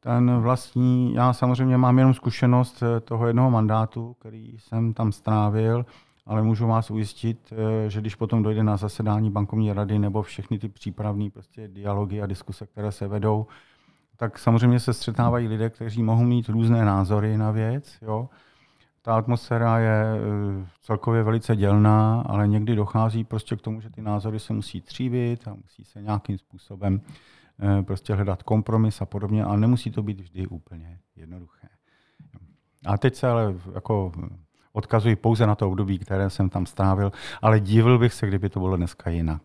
[0.00, 5.86] ten vlastní, já samozřejmě mám jenom zkušenost eh, toho jednoho mandátu, který jsem tam strávil,
[6.26, 7.52] ale můžu vás ujistit,
[7.88, 12.26] že když potom dojde na zasedání bankovní rady nebo všechny ty přípravné prostě dialogy a
[12.26, 13.46] diskuse, které se vedou,
[14.16, 17.98] tak samozřejmě se střetávají lidé, kteří mohou mít různé názory na věc.
[18.02, 18.28] Jo.
[19.02, 24.02] Ta atmosféra je eh, celkově velice dělná, ale někdy dochází prostě k tomu, že ty
[24.02, 27.00] názory se musí tříbit a musí se nějakým způsobem
[27.60, 31.68] eh, prostě hledat kompromis a podobně, ale nemusí to být vždy úplně jednoduché.
[32.86, 34.12] A teď se ale jako
[34.72, 37.12] odkazuji pouze na to období, které jsem tam strávil,
[37.42, 39.42] ale divil bych se, kdyby to bylo dneska jinak.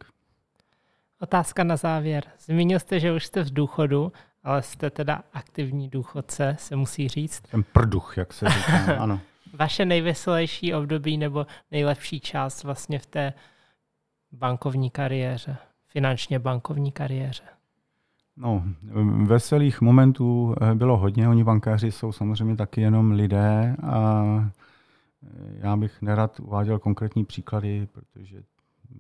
[1.20, 2.24] Otázka na závěr.
[2.40, 4.12] Zmínil jste, že už jste v důchodu
[4.44, 7.42] ale jste teda aktivní důchodce, se musí říct.
[7.42, 9.20] Ten prduch, jak se říká, ano.
[9.54, 13.34] Vaše nejveselější období nebo nejlepší část vlastně v té
[14.32, 17.44] bankovní kariéře, finančně bankovní kariéře?
[18.38, 18.64] No,
[19.26, 21.30] veselých momentů eh, bylo hodně.
[21.30, 24.24] Oni bankéři jsou samozřejmě taky jenom lidé a
[25.24, 28.44] eh, já bych nerad uváděl konkrétní příklady, protože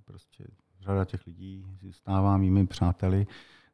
[0.05, 0.43] prostě
[0.81, 3.27] řada těch lidí zůstává mými přáteli.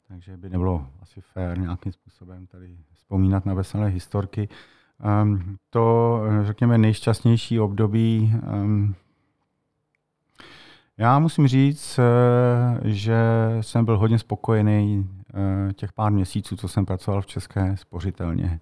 [0.08, 4.50] Takže by nebylo asi fér nějakým způsobem tady vzpomínat na veselé historky.
[5.24, 8.34] Um, to, řekněme, nejšťastnější období.
[8.54, 8.96] Um,
[10.98, 13.18] já musím říct, eh, že
[13.62, 15.10] jsem byl hodně spokojený
[15.70, 18.60] eh, těch pár měsíců, co jsem pracoval v České spořitelně.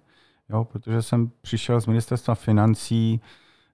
[0.48, 3.20] Jo, protože jsem přišel z ministerstva financí,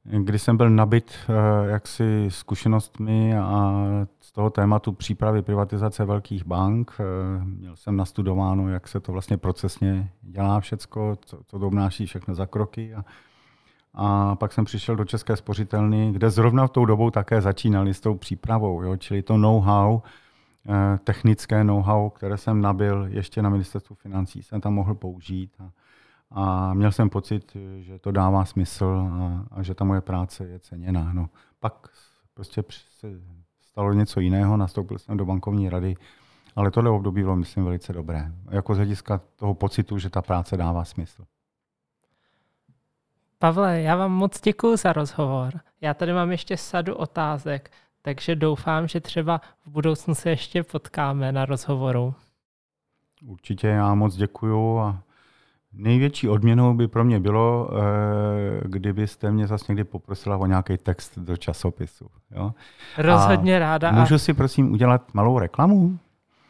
[0.05, 3.72] kdy jsem byl nabit eh, jaksi zkušenostmi a
[4.20, 6.92] z toho tématu přípravy privatizace velkých bank.
[7.01, 12.34] Eh, měl jsem nastudováno, jak se to vlastně procesně dělá všecko, co, to obnáší všechno
[12.34, 12.94] za kroky.
[12.94, 13.05] A,
[13.94, 18.01] a pak jsem přišel do České spořitelny, kde zrovna v tou dobou také začínali s
[18.01, 18.82] tou přípravou.
[18.82, 18.96] Jo?
[18.96, 20.01] Čili to know-how,
[20.68, 25.53] eh, technické know-how, které jsem nabil ještě na ministerstvu financí, jsem tam mohl použít.
[25.59, 25.70] A,
[26.30, 30.58] a měl jsem pocit, že to dává smysl a, a že ta moje práce je
[30.58, 31.12] ceněná.
[31.12, 31.28] No,
[31.60, 31.88] pak
[32.34, 32.62] prostě
[32.98, 33.08] se
[33.60, 35.96] stalo něco jiného, nastoupil jsem do bankovní rady,
[36.56, 38.32] ale tohle období bylo, myslím, velice dobré.
[38.50, 41.24] Jako z hlediska toho pocitu, že ta práce dává smysl.
[43.38, 45.60] Pavle, já vám moc děkuji za rozhovor.
[45.80, 47.70] Já tady mám ještě sadu otázek,
[48.02, 52.14] takže doufám, že třeba v budoucnu se ještě potkáme na rozhovoru.
[53.26, 55.02] Určitě já moc děkuju a
[55.72, 61.18] Největší odměnou by pro mě bylo, eh, kdybyste mě zase někdy poprosila o nějaký text
[61.18, 62.06] do časopisu.
[62.30, 62.52] Jo?
[62.98, 63.92] Rozhodně a ráda.
[63.92, 65.98] Můžu si prosím udělat malou reklamu?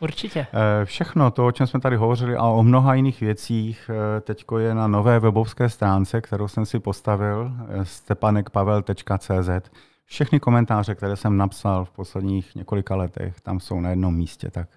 [0.00, 0.46] Určitě.
[0.52, 4.44] Eh, všechno to, o čem jsme tady hovořili a o mnoha jiných věcích, eh, teď
[4.58, 7.52] je na nové webovské stránce, kterou jsem si postavil,
[7.82, 9.70] stepanekpavel.cz.
[10.04, 14.50] Všechny komentáře, které jsem napsal v posledních několika letech, tam jsou na jednom místě.
[14.50, 14.68] Tak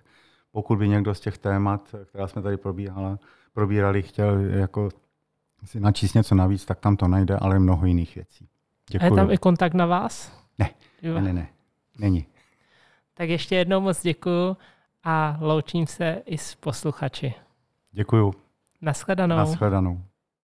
[0.52, 3.20] pokud by někdo z těch témat, která jsme tady probíhala,
[3.54, 4.90] probírali, chtěl jako
[5.66, 8.48] si načíst něco navíc, tak tam to najde, ale mnoho jiných věcí.
[8.90, 9.04] Děkuji.
[9.04, 10.44] A je tam i kontakt na vás?
[10.60, 10.70] Ne,
[11.02, 11.22] jo.
[11.22, 11.48] ne, ne,
[12.00, 12.26] není.
[13.14, 14.58] Tak ještě jednou moc děkuji
[15.04, 17.34] a loučím se i s posluchači.
[17.92, 18.34] Děkuju.
[18.82, 19.36] Naschledanou.
[19.36, 20.02] Naschledanou.